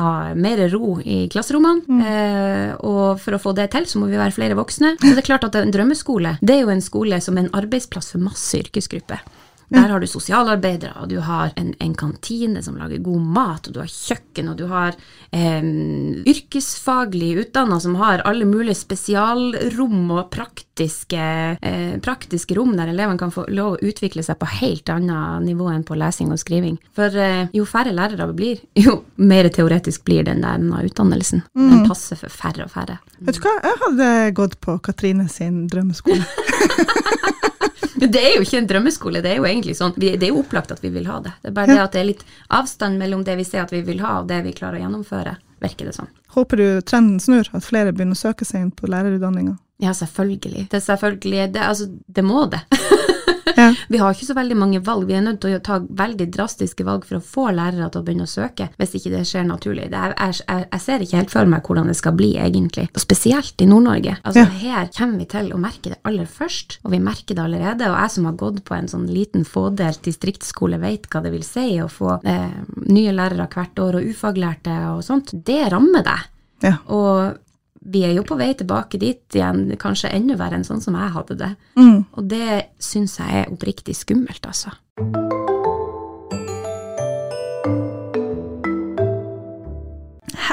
ha 0.00 0.12
mer 0.34 0.66
ro 0.72 0.96
i 1.00 1.24
klasserommene. 1.32 2.00
Eh, 2.06 2.74
og 2.86 3.22
for 3.22 3.36
å 3.36 3.42
få 3.42 3.54
det 3.56 3.70
til, 3.74 3.88
så 3.88 4.02
må 4.02 4.10
vi 4.10 4.20
være 4.20 4.34
flere 4.36 4.58
voksne. 4.58 4.96
Så 5.00 5.14
det 5.14 5.24
er 5.24 5.30
klart 5.30 5.48
at 5.48 5.58
en 5.58 5.74
drømmeskole, 5.74 6.36
det 6.42 6.58
er 6.58 6.64
jo 6.64 6.74
en 6.74 6.84
skole 6.84 7.20
som 7.22 7.36
er 7.36 7.46
en 7.46 7.56
arbeidsplass 7.56 8.12
for 8.14 8.22
masse 8.22 8.58
yrkesgrupper. 8.58 9.22
Der 9.68 9.88
har 9.90 10.00
du 10.00 10.06
sosialarbeidere, 10.06 10.94
og 11.02 11.10
du 11.10 11.18
har 11.24 11.50
en, 11.58 11.72
en 11.82 11.94
kantine 11.98 12.62
som 12.62 12.76
lager 12.78 13.02
god 13.02 13.22
mat, 13.34 13.66
og 13.66 13.74
du 13.74 13.80
har 13.82 13.90
kjøkken, 13.90 14.50
og 14.52 14.60
du 14.60 14.66
har 14.70 14.94
eh, 15.34 15.66
yrkesfaglig 16.30 17.32
utdanna 17.42 17.80
som 17.82 17.96
har 17.98 18.22
alle 18.28 18.46
mulige 18.46 18.78
spesialrom 18.78 20.12
og 20.14 20.28
praktiske, 20.30 21.24
eh, 21.58 21.96
praktiske 22.02 22.54
rom 22.58 22.76
der 22.78 22.92
elevene 22.92 23.18
kan 23.18 23.34
få 23.34 23.48
lov 23.50 23.74
å 23.74 23.90
utvikle 23.90 24.22
seg 24.26 24.38
på 24.38 24.50
helt 24.60 24.92
annet 24.92 25.42
nivå 25.48 25.68
enn 25.72 25.86
på 25.86 25.98
lesing 25.98 26.30
og 26.34 26.40
skriving. 26.42 26.78
For 26.94 27.10
eh, 27.10 27.50
jo 27.56 27.66
færre 27.66 27.94
lærere 27.96 28.30
vi 28.30 28.38
blir, 28.38 28.62
jo 28.86 29.00
mer 29.18 29.50
teoretisk 29.50 30.06
blir 30.06 30.28
den 30.28 30.46
der 30.46 30.86
utdannelsen. 30.86 31.42
Den 31.56 31.88
passer 31.88 32.18
for 32.20 32.30
færre 32.30 32.68
og 32.68 32.72
færre. 32.74 33.00
Vet 33.18 33.40
du 33.40 33.42
hva, 33.42 33.58
jeg 33.64 33.82
hadde 33.82 34.10
gått 34.38 34.58
på 34.62 34.78
Katrine 34.86 35.26
sin 35.32 35.64
drømmeskole. 35.72 36.22
Men 37.96 38.12
det 38.12 38.22
er 38.22 38.36
jo 38.36 38.44
ikke 38.44 38.60
en 38.60 38.68
drømmeskole, 38.70 39.22
det 39.24 39.32
er 39.32 39.40
jo 39.40 39.48
egentlig 39.48 39.76
sånn, 39.78 39.94
det 39.96 40.16
er 40.18 40.30
jo 40.30 40.42
opplagt 40.42 40.72
at 40.74 40.82
vi 40.84 40.90
vil 40.94 41.08
ha 41.08 41.18
det. 41.24 41.32
Det 41.42 41.50
er 41.50 41.56
bare 41.56 41.72
det 41.72 41.82
at 41.82 41.96
det 41.96 42.02
er 42.02 42.08
litt 42.10 42.24
avstand 42.52 43.00
mellom 43.00 43.24
det 43.26 43.38
vi 43.40 43.46
ser 43.48 43.64
at 43.64 43.72
vi 43.72 43.82
vil 43.86 44.02
ha, 44.04 44.20
og 44.20 44.30
det 44.30 44.42
vi 44.46 44.54
klarer 44.56 44.78
å 44.80 44.84
gjennomføre, 44.84 45.36
virker 45.64 45.88
det 45.88 45.96
sånn. 45.96 46.10
Håper 46.36 46.60
du 46.60 46.66
trenden 46.84 47.20
snur, 47.22 47.48
at 47.56 47.64
flere 47.64 47.94
begynner 47.96 48.18
å 48.18 48.24
søke 48.26 48.44
seg 48.44 48.66
inn 48.66 48.74
på 48.76 48.90
lærerutdanninga. 48.92 49.56
Ja, 49.80 49.92
selvfølgelig. 49.96 50.68
Det 50.72 50.78
er 50.78 50.84
selvfølgelig, 50.84 51.52
det, 51.52 51.64
altså, 51.64 51.88
det 52.06 52.24
må 52.24 52.46
det. 52.52 52.62
Ja. 53.66 53.72
Vi 53.92 54.00
har 54.02 54.14
ikke 54.14 54.28
så 54.28 54.36
veldig 54.38 54.56
mange 54.58 54.80
valg, 54.86 55.06
vi 55.08 55.16
er 55.18 55.24
nødt 55.26 55.40
til 55.42 55.56
å 55.58 55.62
ta 55.64 55.80
veldig 55.82 56.28
drastiske 56.34 56.86
valg 56.86 57.06
for 57.08 57.18
å 57.18 57.24
få 57.24 57.48
lærere 57.56 57.88
til 57.90 58.02
å 58.02 58.06
begynne 58.06 58.26
å 58.28 58.30
søke, 58.30 58.68
hvis 58.78 58.96
ikke 58.98 59.12
det 59.16 59.24
skjer 59.28 59.46
naturlig. 59.48 59.88
Det 59.92 60.00
er, 60.00 60.14
jeg, 60.16 60.40
jeg, 60.46 60.66
jeg 60.72 60.84
ser 60.86 61.04
ikke 61.06 61.20
helt 61.20 61.34
for 61.34 61.50
meg 61.50 61.66
hvordan 61.66 61.90
det 61.90 61.96
skal 61.98 62.16
bli, 62.18 62.32
egentlig. 62.40 62.86
Og 62.94 63.02
spesielt 63.02 63.64
i 63.64 63.68
Nord-Norge. 63.70 64.16
Altså, 64.22 64.46
Ja. 64.46 64.52
Her 64.66 64.88
kommer 64.94 65.18
vi 65.20 65.26
til 65.30 65.50
å 65.54 65.58
merke 65.60 65.92
det 65.92 65.98
aller 66.06 66.28
først, 66.30 66.78
og 66.84 66.92
vi 66.94 67.00
merker 67.02 67.36
det 67.36 67.42
allerede. 67.44 67.88
Og 67.90 67.96
jeg 67.98 68.14
som 68.14 68.28
har 68.28 68.36
gått 68.40 68.62
på 68.66 68.74
en 68.76 68.88
sånn 68.90 69.06
liten 69.10 69.44
fådelt 69.48 70.02
distriktsskole, 70.06 70.78
vet 70.82 71.08
hva 71.12 71.22
det 71.24 71.32
vil 71.34 71.44
si 71.46 71.66
å 71.82 71.88
få 71.90 72.18
eh, 72.26 72.54
nye 72.86 73.14
lærere 73.16 73.48
hvert 73.52 73.82
år, 73.82 73.98
og 74.00 74.12
ufaglærte 74.12 74.76
og 74.92 75.02
sånt. 75.06 75.34
Det 75.46 75.64
rammer 75.72 76.06
deg. 76.06 76.30
Ja. 76.64 76.76
Og 76.92 77.36
vi 77.92 78.02
er 78.06 78.16
jo 78.16 78.24
på 78.26 78.38
vei 78.38 78.52
tilbake 78.58 79.00
dit 79.02 79.38
igjen, 79.38 79.68
kanskje 79.80 80.12
enda 80.14 80.38
verre 80.40 80.58
enn 80.58 80.66
sånn 80.66 80.82
som 80.84 80.98
jeg 80.98 81.14
hadde 81.14 81.38
det. 81.42 81.52
Mm. 81.78 82.02
Og 82.18 82.28
det 82.32 82.50
syns 82.82 83.18
jeg 83.20 83.44
er 83.44 83.52
oppriktig 83.52 83.96
skummelt, 83.98 84.42
altså. 84.46 84.74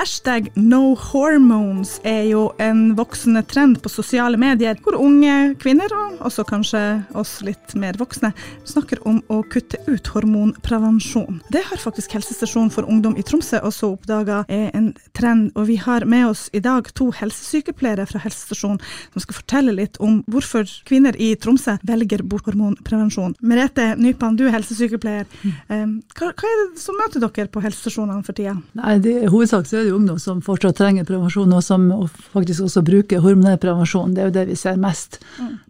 Hashtag 0.04 0.50
no 0.60 0.98
hormones 1.00 1.94
er 2.04 2.26
jo 2.28 2.50
en 2.60 2.90
voksende 2.98 3.40
trend 3.48 3.78
på 3.80 3.88
sosiale 3.88 4.36
medier, 4.36 4.76
hvor 4.84 4.98
unge 5.00 5.54
kvinner, 5.62 5.94
og 5.96 6.18
også 6.28 6.44
kanskje 6.44 6.82
oss 7.16 7.38
litt 7.48 7.72
mer 7.80 7.96
voksne, 7.96 8.34
snakker 8.68 9.00
om 9.08 9.22
å 9.32 9.38
kutte 9.48 9.80
ut 9.88 10.10
hormonprevensjon. 10.12 11.38
Det 11.56 11.62
har 11.70 11.80
faktisk 11.80 12.18
Helsestasjonen 12.18 12.74
for 12.76 12.84
ungdom 12.92 13.16
i 13.16 13.24
Tromsø 13.24 13.62
også 13.64 13.94
oppdaga 13.94 14.42
er 14.52 14.74
en 14.76 14.90
trend, 15.16 15.54
og 15.56 15.70
vi 15.72 15.78
har 15.80 16.04
med 16.04 16.26
oss 16.34 16.50
i 16.52 16.60
dag 16.60 16.92
to 17.00 17.08
helsesykepleiere 17.16 18.04
fra 18.10 18.20
helsestasjonen 18.26 18.84
som 18.84 19.24
skal 19.24 19.40
fortelle 19.40 19.78
litt 19.80 20.02
om 20.04 20.20
hvorfor 20.28 20.68
kvinner 20.84 21.16
i 21.16 21.32
Tromsø 21.40 21.78
velger 21.88 22.26
bort 22.28 22.52
hormonprevensjon. 22.52 23.38
Merete 23.40 23.94
Nypan, 23.96 24.36
du 24.36 24.50
er 24.50 24.58
helsesykepleier. 24.58 25.32
Um, 25.72 26.02
Hva, 26.12 26.36
hva 26.36 26.52
er 26.52 26.62
det 26.66 26.84
som 26.84 27.00
møter 27.00 27.24
dere 27.24 27.48
på 27.48 27.64
helsestasjonene 27.64 28.28
for 28.28 28.36
tida? 28.36 28.60
Nei, 28.84 29.00
det, 29.00 29.16
hovedsak 29.32 29.72
så 29.72 29.80
er 29.80 29.88
det 29.88 29.93
ungdom 29.96 30.20
som 30.20 30.42
fortsatt 30.44 30.78
trenger 30.80 31.08
prevensjon, 31.08 31.54
og 31.54 31.64
som 31.66 31.88
faktisk 32.34 32.66
også 32.68 32.84
bruker 32.86 33.24
hormonell 33.24 33.60
prevensjon. 33.62 34.14
Det 34.16 34.24
er 34.24 34.30
jo 34.30 34.36
det 34.40 34.48
vi 34.52 34.58
ser 34.60 34.80
mest. 34.82 35.20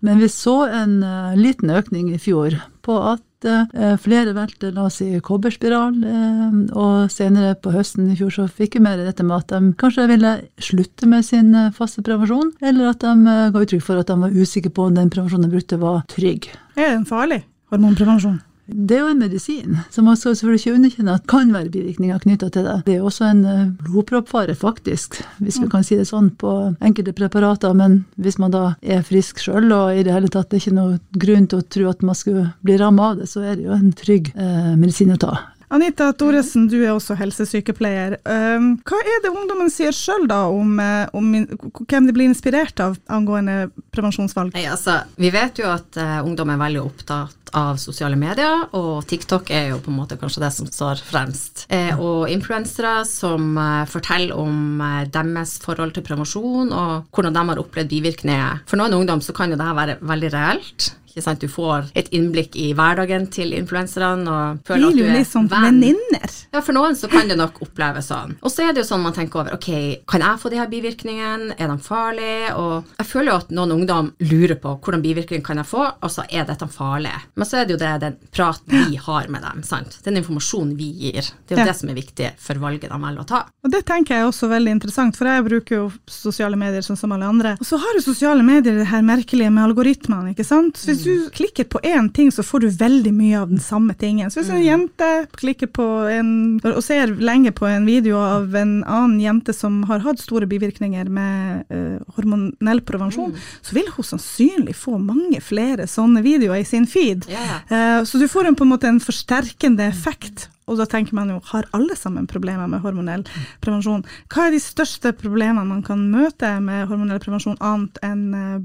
Men 0.01 0.21
vi 0.21 0.29
så 0.31 0.63
en 0.67 1.01
eh, 1.03 1.35
liten 1.39 1.71
økning 1.73 2.13
i 2.13 2.19
fjor 2.21 2.57
på 2.83 2.97
at 3.13 3.47
eh, 3.47 3.95
flere 4.01 4.35
valgte 4.35 4.71
la 4.75 4.87
oss 4.89 4.99
si 5.01 5.09
kobberspiral, 5.23 5.99
eh, 6.03 6.55
og 6.75 7.11
senere 7.13 7.55
på 7.59 7.73
høsten 7.75 8.11
i 8.11 8.17
fjor 8.19 8.33
så 8.35 8.47
fikk 8.47 8.79
vi 8.79 8.85
mer 8.87 9.01
dette 9.03 9.25
med 9.25 9.43
at 9.43 9.53
de 9.55 9.73
kanskje 9.79 10.07
ville 10.11 10.33
slutte 10.61 11.09
med 11.09 11.27
sin 11.27 11.51
faste 11.75 12.05
prevensjon, 12.05 12.55
eller 12.63 12.93
at 12.93 13.03
de 13.03 13.37
ga 13.53 13.65
uttrykk 13.65 13.85
for 13.85 14.01
at 14.01 14.11
de 14.11 14.19
var 14.25 14.39
usikre 14.39 14.73
på 14.73 14.89
om 14.89 14.97
den 14.97 15.11
prevensjonen 15.13 15.49
de 15.49 15.55
brukte 15.57 15.81
var 15.81 16.01
trygg. 16.11 16.51
Er 16.75 16.95
den 16.95 17.07
farlig, 17.09 17.43
hormonprevensjon? 17.73 18.41
Det 18.65 18.95
er 18.95 19.01
jo 19.03 19.11
en 19.11 19.19
medisin, 19.19 19.77
så 19.91 20.01
man 20.05 20.15
skal 20.15 20.37
selvfølgelig 20.39 20.61
ikke 20.61 20.75
underkjenne 20.77 21.15
at 21.17 21.23
det 21.25 21.31
kan 21.33 21.51
være 21.51 21.71
bivirkninger 21.73 22.21
knytta 22.23 22.47
til 22.53 22.67
det. 22.67 22.75
Det 22.87 22.95
er 22.95 23.03
også 23.03 23.27
en 23.27 23.41
eh, 23.45 23.63
blodproppfare, 23.83 24.55
faktisk, 24.55 25.19
hvis 25.43 25.59
vi 25.59 25.67
kan 25.71 25.83
si 25.83 25.97
det 25.99 26.07
sånn, 26.07 26.29
på 26.39 26.53
enkelte 26.79 27.15
preparater. 27.17 27.75
Men 27.75 28.03
hvis 28.15 28.39
man 28.39 28.55
da 28.55 28.63
er 28.79 29.03
frisk 29.03 29.43
sjøl, 29.43 29.67
og 29.75 29.99
i 29.99 30.05
det 30.07 30.15
hele 30.15 30.31
tatt 30.31 30.47
det 30.49 30.61
er 30.61 30.63
ikke 30.63 30.77
noe 30.79 30.99
grunn 31.25 31.49
til 31.51 31.59
å 31.59 31.67
tro 31.75 31.89
at 31.91 32.05
man 32.07 32.15
skulle 32.17 32.45
bli 32.63 32.79
ramma 32.79 33.11
av 33.11 33.19
det, 33.19 33.27
så 33.31 33.43
er 33.43 33.59
det 33.59 33.67
jo 33.67 33.75
en 33.75 33.91
trygg 33.99 34.31
eh, 34.31 34.71
medisin 34.79 35.11
å 35.11 35.19
ta. 35.19 35.35
Anita 35.73 36.11
Thoresen, 36.13 36.67
du 36.69 36.77
er 36.83 36.91
også 36.93 37.15
helsesykepleier. 37.17 38.19
Um, 38.29 38.75
hva 38.85 38.99
er 39.01 39.23
det 39.23 39.31
ungdommen 39.31 39.71
sier 39.73 39.95
sjøl 39.95 40.27
om, 40.29 40.75
eh, 40.79 41.07
om 41.17 41.31
hvem 41.33 42.09
de 42.09 42.13
blir 42.13 42.29
inspirert 42.29 42.79
av 42.83 42.99
angående 43.09 43.71
prevensjonsvalg? 43.95 44.53
Nei, 44.53 44.67
altså, 44.69 45.01
vi 45.17 45.33
vet 45.33 45.63
jo 45.63 45.71
at 45.73 45.97
eh, 45.97 46.19
ungdom 46.21 46.53
er 46.53 46.61
veldig 46.61 46.83
opptatt 46.83 47.42
av 47.57 47.77
sosiale 47.81 48.17
medier, 48.19 48.65
og 48.77 49.05
TikTok 49.09 49.51
er 49.53 49.71
jo 49.71 49.81
på 49.83 49.91
en 49.91 49.99
måte 50.01 50.17
kanskje 50.19 50.43
det 50.43 50.51
som 50.55 50.69
står 50.69 51.03
fremst. 51.05 51.65
Eh, 51.73 51.93
og 51.99 52.31
influensere 52.31 53.03
som 53.09 53.53
eh, 53.59 53.85
forteller 53.89 54.35
om 54.37 54.81
eh, 54.81 55.05
deres 55.13 55.57
forhold 55.63 55.95
til 55.95 56.05
prevensjon, 56.05 56.73
og 56.73 57.13
hvordan 57.13 57.37
de 57.37 57.45
har 57.51 57.63
opplevd 57.63 57.93
bivirkninger. 57.93 58.65
For 58.69 58.81
noen 58.81 58.97
ungdom 58.97 59.23
så 59.23 59.35
kan 59.37 59.53
jo 59.53 59.59
dette 59.59 59.79
være 59.79 60.01
veldig 60.01 60.33
reelt. 60.33 60.91
Du 61.13 61.47
får 61.47 61.91
et 61.93 62.07
innblikk 62.15 62.55
i 62.57 62.71
hverdagen 62.73 63.27
til 63.29 63.53
influenserne 63.53 64.25
og 64.25 64.63
føler 64.65 64.87
at 64.89 64.97
du 64.97 65.03
er 65.05 65.17
liksom 65.19 65.45
venn. 65.51 65.67
venninner. 65.67 66.37
Ja, 66.53 66.61
for 66.61 66.73
noen 66.73 66.97
så 66.97 67.09
kan 67.11 67.29
det 67.29 67.37
nok 67.37 67.59
oppleves 67.61 68.09
sånn. 68.09 68.33
Og 68.41 68.49
så 68.49 68.65
er 68.65 68.73
det 68.73 68.81
jo 68.81 68.87
sånn 68.87 69.03
man 69.03 69.13
tenker 69.13 69.43
over, 69.43 69.53
ok, 69.53 69.69
kan 70.09 70.25
jeg 70.25 70.41
få 70.41 70.49
de 70.49 70.57
her 70.57 70.71
bivirkningene, 70.71 71.53
er 71.53 71.69
de 71.69 71.77
farlige? 71.85 72.55
Og 72.57 72.95
jeg 72.97 73.09
føler 73.11 73.31
jo 73.31 73.37
at 73.43 73.53
noen 73.53 73.75
ungdom 73.77 74.09
lurer 74.25 74.57
på 74.57 74.73
hvordan 74.79 75.05
bivirkninger 75.05 75.45
kan 75.45 75.61
jeg 75.61 75.69
få, 75.69 75.85
altså 76.01 76.25
er 76.29 76.47
dette 76.49 76.69
farlig? 76.73 77.13
Men 77.43 77.49
så 77.49 77.59
er 77.59 77.67
det 77.67 77.75
jo 77.75 77.79
det 77.81 77.91
den 77.99 78.13
praten 78.31 78.85
vi 78.87 78.95
har 78.95 79.27
med 79.27 79.43
dem, 79.43 79.63
sant. 79.67 79.97
Den 80.05 80.17
informasjonen 80.21 80.77
vi 80.79 80.87
gir. 81.03 81.27
Det 81.47 81.53
er 81.53 81.57
jo 81.57 81.63
Ja. 81.63 81.65
det 81.71 81.75
som 81.75 81.89
er 81.91 81.97
viktig 81.97 82.31
for 82.39 82.55
valget 82.55 82.87
de 82.89 82.99
velger 83.03 83.19
å 83.19 83.27
ta. 83.27 83.41
Og 83.63 83.71
det 83.71 83.83
tenker 83.85 84.15
jeg 84.15 84.23
er 84.23 84.29
også 84.29 84.47
veldig 84.49 84.71
interessant, 84.71 85.17
for 85.17 85.27
jeg 85.27 85.43
bruker 85.43 85.75
jo 85.75 85.91
sosiale 86.07 86.55
medier 86.55 86.81
sånn 86.81 86.97
som 86.97 87.11
alle 87.11 87.27
andre. 87.27 87.57
Og 87.59 87.65
så 87.67 87.77
har 87.79 87.93
jo 87.97 88.01
sosiale 88.05 88.43
medier 88.43 88.77
det 88.79 88.87
her 88.87 89.01
merkelige 89.03 89.51
med 89.51 89.63
algoritmene, 89.67 90.31
ikke 90.33 90.45
sant. 90.47 90.77
Så 90.79 90.93
hvis 90.93 91.03
du 91.03 91.29
klikker 91.35 91.67
på 91.67 91.81
én 91.83 92.11
ting, 92.13 92.31
så 92.31 92.43
får 92.43 92.61
du 92.61 92.69
veldig 92.69 93.13
mye 93.13 93.41
av 93.41 93.49
den 93.49 93.59
samme 93.59 93.93
tingen. 93.99 94.31
Så 94.31 94.39
hvis 94.41 94.49
en 94.55 94.63
jente 94.63 95.27
klikker 95.35 95.67
på 95.67 95.87
en, 96.11 96.61
og 96.63 96.83
ser 96.83 97.07
lenge 97.19 97.51
på 97.51 97.67
en 97.67 97.85
video 97.85 98.17
av 98.23 98.55
en 98.55 98.83
annen 98.83 99.19
jente 99.19 99.53
som 99.53 99.83
har 99.89 99.99
hatt 99.99 100.19
store 100.19 100.47
bivirkninger 100.47 101.09
med 101.09 101.65
uh, 101.73 101.99
hormonell 102.15 102.81
prevensjon, 102.81 103.35
så 103.61 103.73
vil 103.75 103.87
hun 103.95 104.03
sannsynlig 104.05 104.75
få 104.75 104.97
mange 105.01 105.41
flere 105.41 105.87
sånne 105.89 106.21
videoer 106.23 106.61
i 106.61 106.63
sin 106.67 106.85
feed. 106.87 107.25
Eh, 107.69 108.03
Så 108.05 108.19
du 108.21 108.27
får 108.27 108.47
en, 108.49 108.55
på 108.55 108.65
en 108.65 108.73
måte 108.73 108.89
en 108.89 109.01
forsterkende 109.03 109.87
effekt. 109.89 110.49
Og 110.69 110.77
da 110.79 110.85
tenker 110.87 111.15
man 111.17 111.29
jo, 111.33 111.41
har 111.51 111.67
alle 111.75 111.95
sammen 111.99 112.27
problemer 112.29 112.69
med 112.71 112.83
hormonell 112.85 113.25
prevensjon? 113.63 114.05
Hva 114.31 114.47
er 114.47 114.55
de 114.55 114.61
største 114.63 115.11
problemene 115.19 115.65
man 115.67 115.83
kan 115.83 116.05
møte 116.11 116.53
med 116.63 116.87
hormonell 116.87 117.19
prevensjon, 117.23 117.59
annet 117.59 117.99
enn 118.05 118.23
eh, 118.37 118.57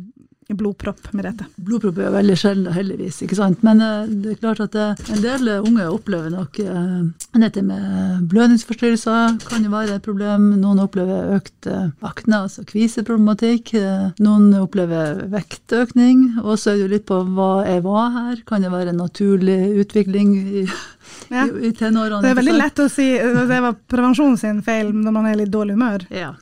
blodpropp, 0.57 1.11
Merete? 1.13 1.45
Blodpropp 1.61 1.99
er 2.01 2.13
veldig 2.15 2.37
sjelden, 2.41 2.73
heldigvis. 2.73 3.19
ikke 3.27 3.37
sant? 3.37 3.61
Men 3.67 3.83
eh, 3.85 4.07
det 4.09 4.31
er 4.33 4.39
klart 4.41 4.63
at 4.65 4.75
eh, 4.81 5.03
en 5.13 5.21
del 5.25 5.51
unge 5.59 5.85
opplever 5.93 6.31
nok 6.33 6.61
eh, 6.65 6.95
dette 7.39 7.63
med 7.63 8.25
blødningsforstyrrelser 8.33 9.37
kan 9.45 9.65
jo 9.67 9.73
være 9.75 9.99
et 9.99 10.07
problem. 10.07 10.49
Noen 10.63 10.81
opplever 10.83 11.35
økt 11.37 11.69
akne, 11.69 12.41
altså 12.47 12.65
kviseproblematikk. 12.69 13.75
Noen 14.25 14.49
opplever 14.59 15.27
vektøkning. 15.33 16.39
Og 16.43 16.57
så 16.59 16.73
er 16.73 16.79
det 16.79 16.83
jo 16.87 16.93
litt 16.97 17.07
på 17.09 17.21
hva 17.37 17.51
er 17.69 17.83
hva 17.85 18.07
her. 18.17 18.41
Kan 18.49 18.65
det 18.65 18.73
være 18.73 18.95
en 18.95 19.03
naturlig 19.05 19.61
utvikling 19.85 20.35
i, 20.63 20.65
Ja. 21.33 21.45
i, 21.47 21.69
i 21.69 21.73
tenårene? 21.77 22.23
Det 22.25 22.31
er 22.33 22.37
veldig 22.41 22.57
lett 22.59 22.81
å 22.85 22.89
si 22.93 23.07
eh, 23.17 23.43
det 23.49 23.61
var 23.65 23.77
prevensjon 23.91 24.37
sin 24.41 24.63
feil 24.65 24.91
når 24.97 25.13
man 25.15 25.29
er 25.29 25.37
i 25.37 25.43
litt 25.45 25.53
dårlig 25.55 25.77
humør. 25.79 26.05
Ja. 26.13 26.33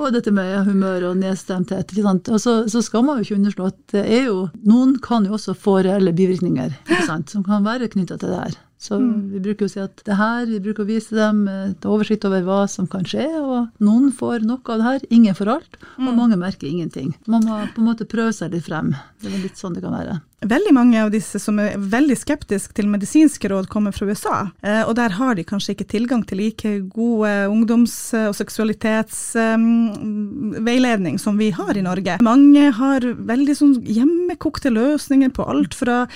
Og 0.00 0.14
dette 0.14 0.32
med 0.32 0.64
humør 0.64 1.10
og 1.10 1.18
nedstemthet. 1.20 1.92
ikke 1.92 2.06
sant? 2.06 2.30
Og 2.32 2.40
så, 2.40 2.54
så 2.72 2.80
skal 2.84 3.04
man 3.04 3.20
jo 3.20 3.26
ikke 3.26 3.36
underslå 3.40 3.68
at 3.68 3.78
det 3.92 4.04
er 4.06 4.26
jo 4.30 4.38
Noen 4.64 4.96
kan 5.04 5.26
jo 5.28 5.36
også 5.36 5.52
få 5.58 5.80
reelle 5.84 6.14
bivirkninger 6.16 6.72
ikke 6.88 7.06
sant? 7.06 7.30
som 7.34 7.44
kan 7.44 7.66
være 7.66 7.90
knytta 7.92 8.16
til 8.16 8.32
det 8.32 8.40
her. 8.40 8.58
Så 8.80 8.96
vi 8.96 9.42
bruker 9.44 9.66
jo 9.66 9.68
å 9.68 9.72
si 9.74 9.80
at 9.82 10.00
det 10.06 10.16
her, 10.16 10.46
vi 10.48 10.60
bruker 10.64 10.86
å 10.86 10.88
vise 10.88 11.12
dem 11.12 11.42
et 11.52 11.84
oversikt 11.84 12.24
over 12.24 12.46
hva 12.46 12.62
som 12.70 12.86
kan 12.88 13.04
skje, 13.04 13.26
og 13.36 13.68
noen 13.84 14.08
får 14.16 14.46
noe 14.48 14.62
av 14.72 14.80
det 14.80 14.86
her, 14.86 15.04
ingen 15.12 15.36
får 15.36 15.50
alt, 15.52 15.76
og 15.98 16.08
mange 16.16 16.38
merker 16.40 16.70
ingenting. 16.70 17.12
Man 17.28 17.44
må 17.44 17.58
på 17.74 17.82
en 17.82 17.90
måte 17.90 18.08
prøve 18.08 18.32
seg 18.32 18.56
litt 18.56 18.64
frem. 18.64 18.94
Det 19.20 19.28
er 19.28 19.44
litt 19.44 19.60
sånn 19.60 19.76
det 19.76 19.84
kan 19.84 19.92
være. 19.98 20.16
Veldig 20.40 20.70
mange 20.72 20.96
av 21.04 21.10
disse 21.12 21.36
som 21.42 21.58
er 21.60 21.74
veldig 21.76 22.14
skeptiske 22.16 22.72
til 22.76 22.86
medisinske 22.88 23.48
råd, 23.52 23.66
kommer 23.68 23.92
fra 23.92 24.06
USA. 24.08 24.48
Eh, 24.64 24.88
og 24.88 24.96
der 24.96 25.10
har 25.18 25.34
de 25.36 25.44
kanskje 25.44 25.72
ikke 25.74 25.92
tilgang 25.92 26.22
til 26.24 26.38
like 26.40 26.80
gode 26.94 27.28
ungdoms- 27.52 28.14
og 28.16 28.34
seksualitetsveiledning 28.38 31.18
som 31.20 31.36
vi 31.36 31.50
har 31.52 31.76
i 31.76 31.84
Norge. 31.84 32.16
Mange 32.24 32.72
har 32.72 33.04
veldig 33.04 33.56
sånn 33.58 33.84
hjemmekokte 33.84 34.70
løsninger 34.72 35.28
på 35.36 35.44
alt 35.44 35.76
fra 35.76 36.08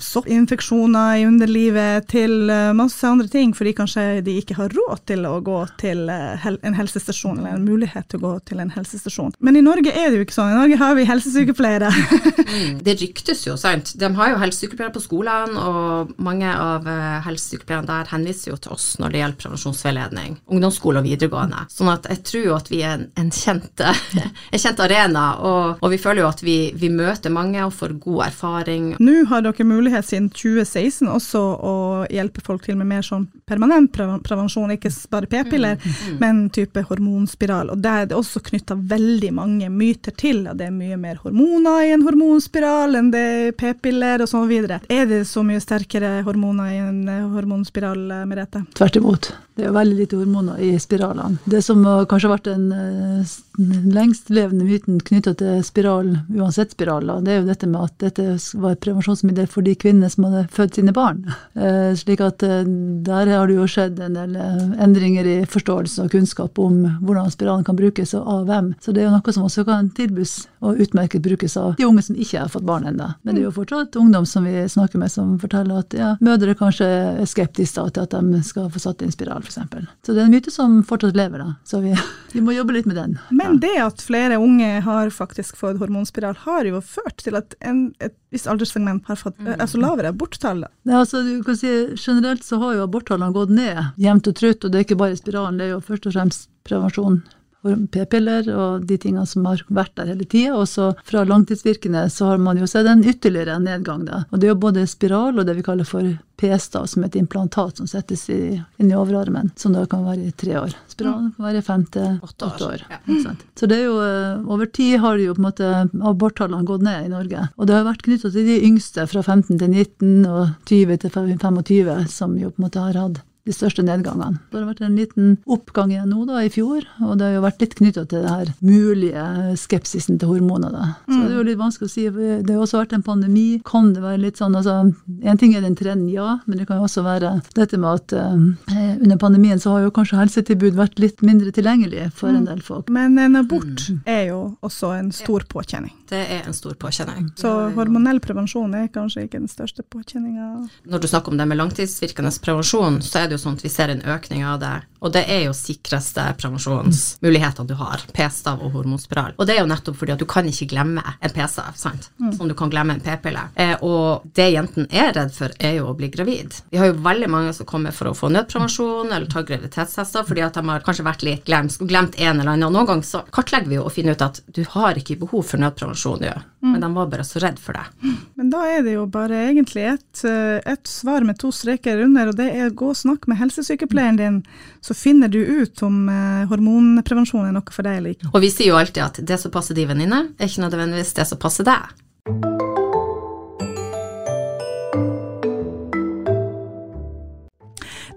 soppinfeksjoner 0.00 1.16
i 1.20 1.26
underlivet 1.28 2.08
til 2.12 2.50
eh, 2.52 2.72
masse 2.76 3.06
andre 3.06 3.28
ting, 3.32 3.54
fordi 3.56 3.72
kanskje 3.80 4.20
de 4.26 4.32
ikke 4.42 4.58
har 4.58 4.68
råd 4.76 4.98
til 5.08 5.20
å 5.28 5.40
gå 5.44 5.66
til 5.80 6.08
eh, 6.12 6.46
en 6.60 6.74
helsestasjon, 6.76 7.38
eller 7.38 7.52
en 7.56 7.64
mulighet 7.64 8.08
til 8.10 8.18
å 8.20 8.22
gå 8.28 8.34
til 8.50 8.58
en 8.60 8.72
helsestasjon. 8.76 9.32
Men 9.40 9.56
i 9.56 9.64
Norge 9.64 9.90
er 9.92 10.10
det 10.10 10.16
jo 10.20 10.24
ikke 10.28 10.36
sånn. 10.36 10.52
I 10.52 10.60
Norge 10.60 10.76
har 10.80 10.92
vi 10.98 11.04
helsesykepleiere. 11.08 11.90
Det 12.86 12.94
ryktes 13.00 13.46
jo, 13.46 13.54
sant. 13.70 13.92
De 14.00 14.10
har 14.14 14.32
jo 14.32 14.38
helsesykepleiere 14.40 14.94
på 14.94 15.02
skolene, 15.02 15.60
og 15.60 16.12
mange 16.22 16.50
av 16.50 16.86
eh, 16.88 17.20
helsesykepleierne 17.26 17.88
der 17.88 18.10
henviser 18.12 18.52
jo 18.52 18.58
til 18.60 18.74
oss 18.74 18.86
når 19.00 19.12
det 19.12 19.22
gjelder 19.22 19.40
prevensjonsveiledning. 19.44 20.38
Ungdomsskole 20.50 21.02
og 21.02 21.08
videregående. 21.08 21.64
Sånn 21.72 21.92
at 21.92 22.08
jeg 22.10 22.22
tror 22.26 22.46
jo 22.46 22.56
at 22.56 22.70
vi 22.72 22.82
er 22.84 22.96
en, 22.98 23.06
en, 23.20 23.30
kjent, 23.34 23.84
en 24.52 24.62
kjent 24.64 24.84
arena, 24.84 25.26
og, 25.38 25.80
og 25.80 25.94
vi 25.94 26.00
føler 26.00 26.24
jo 26.24 26.30
at 26.30 26.44
vi, 26.44 26.58
vi 26.78 26.92
møter 26.92 27.32
mange 27.34 27.62
og 27.64 27.74
får 27.76 27.96
god 28.02 28.26
erfaring. 28.30 28.90
Nå 29.00 29.24
har 29.30 29.44
dere 29.46 29.68
mulighet 29.68 30.08
siden 30.08 30.30
2016 30.34 31.08
også 31.10 31.40
å 31.40 31.74
hjelpe 32.10 32.44
folk 32.44 32.64
til 32.66 32.78
med 32.80 32.90
mer 32.90 33.06
sånn 33.06 33.28
permanent 33.48 33.92
prevensjon, 33.92 34.72
ikke 34.74 34.92
bare 35.10 35.28
p-piller, 35.30 35.80
men 36.22 36.46
type 36.54 36.84
hormonspiral. 36.88 37.72
Og 37.74 37.82
der 37.82 38.04
er 38.04 38.10
det 38.10 38.18
også 38.18 38.42
knytta 38.46 38.76
veldig 38.90 39.32
mange 39.36 39.70
myter 39.72 40.14
til 40.16 40.44
at 40.50 40.58
det 40.60 40.68
er 40.68 40.74
mye 40.74 40.98
mer 41.00 41.20
hormoner 41.22 41.84
i 41.86 41.92
en 41.94 42.04
hormonspiral 42.06 42.96
enn 42.98 43.10
det 43.12 43.20
er 43.20 43.56
p-piller 43.60 44.24
og 44.24 44.30
sånn 44.30 44.48
videre. 44.50 44.80
Er 44.92 45.06
det 45.10 45.22
så 45.28 45.44
mye 45.46 45.60
sterkere 45.62 46.20
hormoner 46.26 46.72
i 46.72 46.80
en 46.82 47.02
eh, 47.08 47.28
hormonspiral, 47.34 48.02
eh, 48.20 48.26
Merete? 48.30 48.64
Tvert 48.78 49.00
imot. 49.00 49.32
Det 49.58 49.68
er 49.68 49.76
veldig 49.76 49.98
lite 49.98 50.20
hormoner 50.20 50.60
i 50.64 50.72
spiralene. 50.80 51.40
Det 51.44 51.60
som 51.64 51.84
har 51.84 52.08
kanskje 52.08 52.32
vært 52.32 52.48
den 52.48 52.70
lengst 52.70 53.50
levende 53.60 54.10
lengstlevende 54.30 54.64
myten 54.64 55.00
knytta 55.00 55.34
til 55.34 55.62
spiral, 55.64 56.10
uansett 56.34 56.72
spiraler, 56.72 57.20
det 57.24 57.32
er 57.32 57.40
jo 57.40 57.48
dette 57.48 57.68
med 57.68 57.82
at 57.84 57.94
dette 58.00 58.24
var 58.54 58.74
et 58.74 58.82
prevensjonsmiddel 58.82 59.46
for 59.50 59.62
de 59.62 59.74
kvinnene 59.74 60.10
som 60.10 60.26
hadde 60.26 60.48
født 60.52 60.78
sine 60.78 60.92
barn. 60.92 61.24
Eh, 61.54 61.92
slik 61.96 62.20
at 62.20 62.42
eh, 62.42 62.64
der 63.06 63.30
har 63.30 63.48
det 63.48 63.56
jo 63.56 63.66
skjedd 63.68 64.00
en 64.00 64.16
del 64.16 64.36
eh, 64.36 64.82
endringer 64.82 65.26
i 65.26 65.36
forståelse 65.50 66.04
og 66.04 66.10
kunnskap 66.14 66.58
om 66.58 66.82
hvordan 67.00 67.30
spiralen 67.30 67.64
kan 67.64 67.78
brukes, 67.78 68.14
og 68.14 68.26
av 68.26 68.46
hvem. 68.48 68.72
Så 68.80 68.92
det 68.92 69.02
er 69.02 69.08
jo 69.08 69.14
noe 69.16 69.34
som 69.34 69.46
også 69.46 69.66
kan 69.68 69.90
tilbys 69.96 70.46
og 70.60 70.80
utmerket 70.80 71.24
brukes 71.24 71.56
av 71.56 71.76
de 71.78 71.86
unge 71.88 72.04
som 72.04 72.18
ikke 72.18 72.44
har 72.44 72.52
fått 72.52 72.66
barn 72.68 72.88
ennå. 72.90 73.12
Men 73.22 73.36
det 73.36 73.42
er 73.42 73.48
jo 73.48 73.49
fortsatt 73.54 73.96
ungdom 74.00 74.26
som 74.26 74.44
vi 74.44 74.68
snakker 74.68 75.00
med 75.00 75.12
som 75.12 75.34
forteller 75.40 75.82
at 75.82 75.96
ja, 75.96 76.10
mødre 76.24 76.54
kanskje 76.58 76.86
er 76.86 77.28
skeptiske 77.28 77.80
da, 77.80 77.90
til 77.90 78.06
at 78.06 78.14
de 78.32 78.42
skal 78.46 78.70
få 78.72 78.82
satt 78.82 79.04
inn 79.04 79.12
spiral, 79.14 79.44
f.eks. 79.44 79.58
Så 80.06 80.14
det 80.14 80.22
er 80.22 80.28
en 80.28 80.34
myte 80.34 80.52
som 80.54 80.80
fortsatt 80.86 81.18
lever, 81.18 81.42
da. 81.42 81.54
Så 81.64 81.82
vi, 81.84 81.94
vi 82.34 82.44
må 82.44 82.54
jobbe 82.56 82.76
litt 82.76 82.88
med 82.90 82.98
den. 83.00 83.18
Men 83.30 83.60
det 83.62 83.76
at 83.82 84.04
flere 84.04 84.40
unge 84.40 84.80
har 84.86 85.12
faktisk 85.14 85.58
fått 85.60 85.80
hormonspiral, 85.82 86.38
har 86.46 86.68
jo 86.68 86.82
ført 86.84 87.22
til 87.24 87.38
at 87.38 87.56
en, 87.60 87.90
et 88.00 88.16
visst 88.30 88.48
alderssegment 88.50 89.08
har 89.10 89.18
fått 89.18 89.38
mm. 89.40 89.56
altså 89.58 89.80
lavere 89.82 90.12
aborttall. 90.14 90.64
Ja, 90.88 91.02
altså, 91.02 91.22
du 91.26 91.42
kan 91.46 91.58
si, 91.58 91.72
generelt 91.96 92.46
så 92.46 92.60
har 92.62 92.78
jo 92.78 92.86
aborttallene 92.86 93.34
gått 93.34 93.52
ned 93.54 94.00
jevnt 94.00 94.30
og 94.30 94.38
trutt, 94.38 94.64
og 94.64 94.72
det 94.72 94.80
er 94.80 94.88
ikke 94.88 95.00
bare 95.02 95.18
spiralen, 95.18 95.58
det 95.60 95.68
er 95.68 95.76
jo 95.76 95.84
først 95.84 96.08
og 96.10 96.16
fremst 96.16 96.50
prevensjon. 96.68 97.20
P-piller 97.62 98.48
og 98.54 98.86
de 98.88 98.96
tingene 99.00 99.26
som 99.28 99.44
har 99.48 99.62
vært 99.68 99.92
der 99.98 100.12
hele 100.14 100.24
tida. 100.24 100.56
Og 100.56 100.68
så 100.70 100.90
fra 101.06 101.24
langtidsvirkende 101.28 102.06
så 102.12 102.32
har 102.32 102.42
man 102.42 102.60
jo 102.60 102.68
sett 102.70 102.88
en 102.88 103.04
ytterligere 103.04 103.58
nedgang. 103.62 104.06
Da. 104.08 104.24
Og 104.30 104.40
det 104.40 104.48
er 104.48 104.54
jo 104.54 104.64
både 104.64 104.86
spiral 104.88 105.38
og 105.38 105.46
det 105.46 105.58
vi 105.58 105.66
kaller 105.66 105.88
for 105.88 106.16
p-stav, 106.40 106.86
som 106.88 107.04
er 107.04 107.10
et 107.10 107.18
implantat 107.20 107.76
som 107.76 107.88
settes 107.90 108.24
i, 108.32 108.56
inn 108.80 108.90
i 108.90 108.96
overarmen, 108.96 109.50
som 109.60 109.74
da 109.76 109.84
kan 109.90 110.06
være 110.06 110.30
i 110.30 110.34
tre 110.40 110.56
år. 110.62 110.74
Spiralen 110.88 111.30
kan 111.36 111.46
være 111.50 111.60
i 111.60 111.66
fem 111.66 111.84
til 111.92 112.16
Åtte 112.24 112.48
år. 112.48 112.62
år. 112.70 112.84
Ja. 112.88 113.34
Så 113.60 113.68
det 113.68 113.76
er 113.76 113.84
jo, 113.84 113.98
eh, 114.00 114.48
over 114.48 114.70
tid 114.72 114.98
har 115.04 115.20
jo 115.20 115.36
på 115.36 115.42
en 115.42 115.48
måte 115.50 115.70
aborttallene 116.00 116.64
gått 116.64 116.86
ned 116.86 117.10
i 117.10 117.12
Norge. 117.12 117.48
Og 117.58 117.68
det 117.68 117.76
har 117.76 117.84
vært 117.84 118.06
knytta 118.06 118.32
til 118.32 118.48
de 118.48 118.60
yngste 118.70 119.04
fra 119.10 119.20
15 119.22 119.58
til 119.60 119.68
19 119.68 120.24
og 120.30 120.54
20 120.70 121.02
til 121.04 121.12
25, 121.12 122.08
som 122.08 122.38
jo 122.40 122.54
på 122.54 122.62
en 122.62 122.70
måte 122.70 122.86
har 122.88 122.96
hatt 122.96 123.20
de 123.48 123.54
største 123.54 123.84
nedgangene. 123.86 124.38
Det 124.50 124.60
har 124.60 124.68
vært 124.68 124.82
en 124.84 124.96
liten 124.98 125.30
oppgang 125.50 125.92
igjen 125.94 126.10
nå 126.12 126.26
da, 126.28 126.42
i 126.44 126.50
fjor, 126.52 126.84
og 127.04 127.16
det 127.18 127.28
har 127.28 127.36
jo 127.38 127.44
vært 127.44 127.64
litt 127.64 127.76
knytta 127.78 128.04
til 128.10 128.24
det 128.24 128.34
her 128.34 128.52
mulige 128.60 129.56
skepsisen 129.60 130.20
til 130.20 130.32
hormoner. 130.34 130.74
Da. 130.74 130.88
Så 131.08 131.18
det 131.22 131.30
er 131.30 131.38
jo 131.38 131.46
litt 131.48 131.60
vanskelig 131.60 131.88
å 131.88 131.92
si. 131.92 132.06
Det 132.10 132.54
har 132.54 132.64
også 132.64 132.82
vært 132.82 132.96
en 132.96 133.06
pandemi. 133.06 133.46
Kan 133.66 133.92
det 133.96 134.04
være 134.04 134.20
litt 134.24 134.40
sånn 134.40 134.56
altså, 134.58 134.76
En 135.24 135.40
ting 135.40 135.54
er 135.56 135.64
den 135.64 135.76
trenden, 135.78 136.08
ja, 136.12 136.38
men 136.46 136.60
det 136.60 136.66
kan 136.68 136.80
jo 136.80 136.86
også 136.88 137.04
være 137.06 137.32
dette 137.56 137.78
med 137.80 138.00
at 138.00 138.14
eh, 138.16 138.96
under 139.00 139.20
pandemien 139.20 139.60
så 139.60 139.76
har 139.76 139.86
jo 139.86 139.94
kanskje 139.94 140.20
helsetilbud 140.20 140.76
vært 140.78 141.00
litt 141.02 141.24
mindre 141.24 141.52
tilgjengelig 141.54 142.10
for 142.16 142.32
en 142.34 142.46
del 142.48 142.62
folk. 142.64 142.90
Men 142.92 143.18
en 143.20 143.40
abort 143.40 143.88
er 144.04 144.30
jo 144.30 144.40
også 144.66 144.92
en 144.98 145.10
stor 145.14 145.46
påkjenning. 145.50 145.94
Det 146.10 146.20
er 146.20 146.46
en 146.48 146.56
stor 146.56 146.74
påkjenning. 146.80 147.30
Så 147.38 147.50
hormonell 147.76 148.20
prevensjon 148.22 148.72
er 148.74 148.88
kanskje 148.92 149.26
ikke 149.26 149.38
den 149.38 149.50
største 149.50 149.84
påkjenninga. 149.86 150.48
Når 150.90 151.02
du 151.02 151.08
snakker 151.10 151.32
om 151.32 151.38
det 151.38 151.46
med 151.46 151.60
langtidsvirkende 151.60 152.32
prevensjon, 152.42 152.98
så 153.04 153.22
er 153.22 153.29
det 153.30 153.38
jo 153.38 153.44
sånn 153.44 153.58
at 153.58 153.64
vi 153.64 153.72
ser 153.72 153.92
en 153.92 154.02
økning 154.04 154.44
av 154.46 154.60
det. 154.62 154.76
Og 155.00 155.12
det 155.14 155.22
er 155.32 155.46
jo 155.46 155.54
sikreste 155.56 156.22
prevensjonsmulighetene 156.40 157.70
du 157.70 157.74
har. 157.78 158.02
P-stav 158.12 158.60
og 158.60 158.74
hormonspiral. 158.74 159.32
Og 159.38 159.48
det 159.48 159.56
er 159.56 159.62
jo 159.62 159.70
nettopp 159.70 159.96
fordi 159.96 160.12
at 160.12 160.20
du 160.20 160.26
kan 160.28 160.48
ikke 160.48 160.68
glemme 160.74 161.00
en 161.00 161.32
p-stav, 161.32 161.72
sant. 161.80 162.10
Som 162.36 162.50
du 162.50 162.54
kan 162.58 162.72
glemme 162.72 162.98
en 162.98 163.02
p-pille. 163.04 163.46
Eh, 163.56 163.76
og 163.86 164.26
det 164.36 164.50
jentene 164.52 164.90
er 164.92 165.14
redd 165.16 165.32
for, 165.32 165.54
er 165.56 165.78
jo 165.78 165.88
å 165.88 165.96
bli 165.96 166.10
gravid. 166.12 166.58
Vi 166.70 166.80
har 166.80 166.90
jo 166.90 166.98
veldig 167.00 167.30
mange 167.32 167.54
som 167.56 167.68
kommer 167.68 167.96
for 167.96 168.10
å 168.10 168.16
få 168.16 168.28
nødprevensjon 168.34 169.08
eller 169.08 169.30
ta 169.30 169.44
graviditetstester 169.46 170.26
fordi 170.28 170.44
at 170.44 170.58
de 170.58 170.66
har 170.68 170.84
kanskje 170.84 171.06
vært 171.06 171.24
litt 171.26 171.48
glemt, 171.48 171.78
glemt 171.80 172.20
en 172.20 172.36
eller 172.36 172.52
annen. 172.52 172.68
Og 172.68 172.76
noen 172.76 172.92
ganger 172.92 173.08
så 173.08 173.24
kartlegger 173.32 173.72
vi 173.72 173.80
jo 173.80 173.86
og 173.88 173.94
finner 173.96 174.18
ut 174.18 174.26
at 174.28 174.42
du 174.52 174.62
har 174.76 175.00
ikke 175.00 175.18
behov 175.24 175.48
for 175.48 175.62
nødprevensjon. 175.62 176.28
Ja. 176.60 176.74
men 176.74 176.82
de 176.82 176.88
var 176.92 177.06
bare 177.08 177.24
så 177.24 177.40
redd 177.40 177.56
for 177.58 177.72
det. 177.72 178.10
Men 178.36 178.50
da 178.52 178.58
er 178.68 178.82
det 178.84 178.92
jo 178.92 179.06
bare 179.08 179.38
egentlig 179.48 179.86
et, 179.94 180.24
eh, 180.28 180.60
et 180.68 180.84
svar 180.88 181.24
med 181.24 181.38
to 181.40 181.48
streker 181.56 182.02
under, 182.04 182.28
og 182.28 182.36
det 182.36 182.50
er 182.52 182.74
gå 182.76 182.90
og 182.92 182.98
snakk 183.00 183.24
med 183.30 183.40
helsesykepleieren 183.40 184.20
din, 184.20 184.36
så 184.84 184.92
finner 184.92 185.32
du 185.32 185.40
ut 185.40 185.82
om 185.86 186.02
eh, 186.12 186.44
hormonprevensjon 186.52 187.48
er 187.48 187.56
noe 187.56 187.72
for 187.72 187.88
deg 187.88 188.02
eller 188.02 188.12
ikke. 188.16 188.28
Og 188.34 188.44
vi 188.44 188.52
sier 188.52 188.74
jo 188.74 188.78
alltid 188.80 189.02
at 189.06 189.24
det 189.32 189.40
som 189.40 189.54
passer 189.54 189.78
din 189.78 189.88
venninne, 189.88 190.22
er 190.36 190.52
ikke 190.52 190.66
nødvendigvis 190.68 191.16
det 191.16 191.28
som 191.32 191.40
passer 191.40 191.64
deg. 191.64 191.88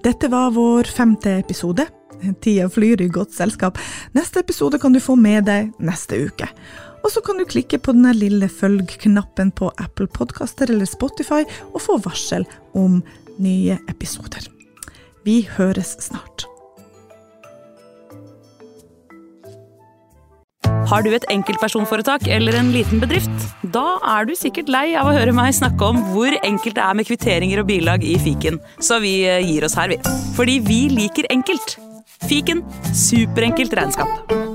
Dette 0.03 0.27
var 0.27 0.51
vår 0.51 0.83
femte 0.83 1.37
episode. 1.39 1.85
Tida 2.41 2.69
flyr 2.69 3.01
i 3.01 3.07
godt 3.07 3.31
selskap. 3.35 3.77
Neste 4.11 4.39
episode 4.43 4.79
kan 4.79 4.91
du 4.91 4.99
få 4.99 5.15
med 5.15 5.45
deg 5.47 5.71
neste 5.79 6.19
uke. 6.27 6.49
Og 7.03 7.11
så 7.11 7.23
kan 7.23 7.39
du 7.39 7.45
klikke 7.47 7.79
på 7.83 7.95
den 7.95 8.07
lille 8.15 8.47
følg-knappen 8.47 9.51
på 9.55 9.71
Apple 9.83 10.07
Podcaster 10.07 10.71
eller 10.71 10.87
Spotify 10.89 11.43
og 11.73 11.83
få 11.83 11.99
varsel 12.05 12.47
om 12.73 13.01
nye 13.43 13.77
episoder. 13.91 14.47
Vi 15.27 15.43
høres 15.57 15.97
snart. 16.03 16.47
Har 20.93 21.03
du 21.03 21.13
et 21.15 21.25
enkeltpersonforetak 21.31 22.27
eller 22.29 22.57
en 22.59 22.71
liten 22.75 23.01
bedrift? 23.01 23.47
Da 23.73 23.97
er 24.15 24.27
du 24.27 24.35
sikkert 24.37 24.69
lei 24.71 24.85
av 24.99 25.09
å 25.09 25.15
høre 25.15 25.33
meg 25.35 25.55
snakke 25.55 25.89
om 25.89 26.01
hvor 26.11 26.35
enkelt 26.43 26.77
det 26.77 26.85
er 26.85 26.99
med 26.99 27.07
kvitteringer 27.07 27.63
og 27.63 27.69
bilag 27.71 28.05
i 28.05 28.17
fiken, 28.21 28.59
så 28.83 28.99
vi 29.03 29.21
eh, 29.25 29.41
gir 29.47 29.65
oss 29.65 29.77
her, 29.79 29.89
vi. 29.95 29.99
Fordi 30.37 30.59
vi 30.67 30.81
liker 30.93 31.31
enkelt. 31.33 31.77
Fiken 32.27 32.61
superenkelt 32.93 33.73
regnskap. 33.79 34.52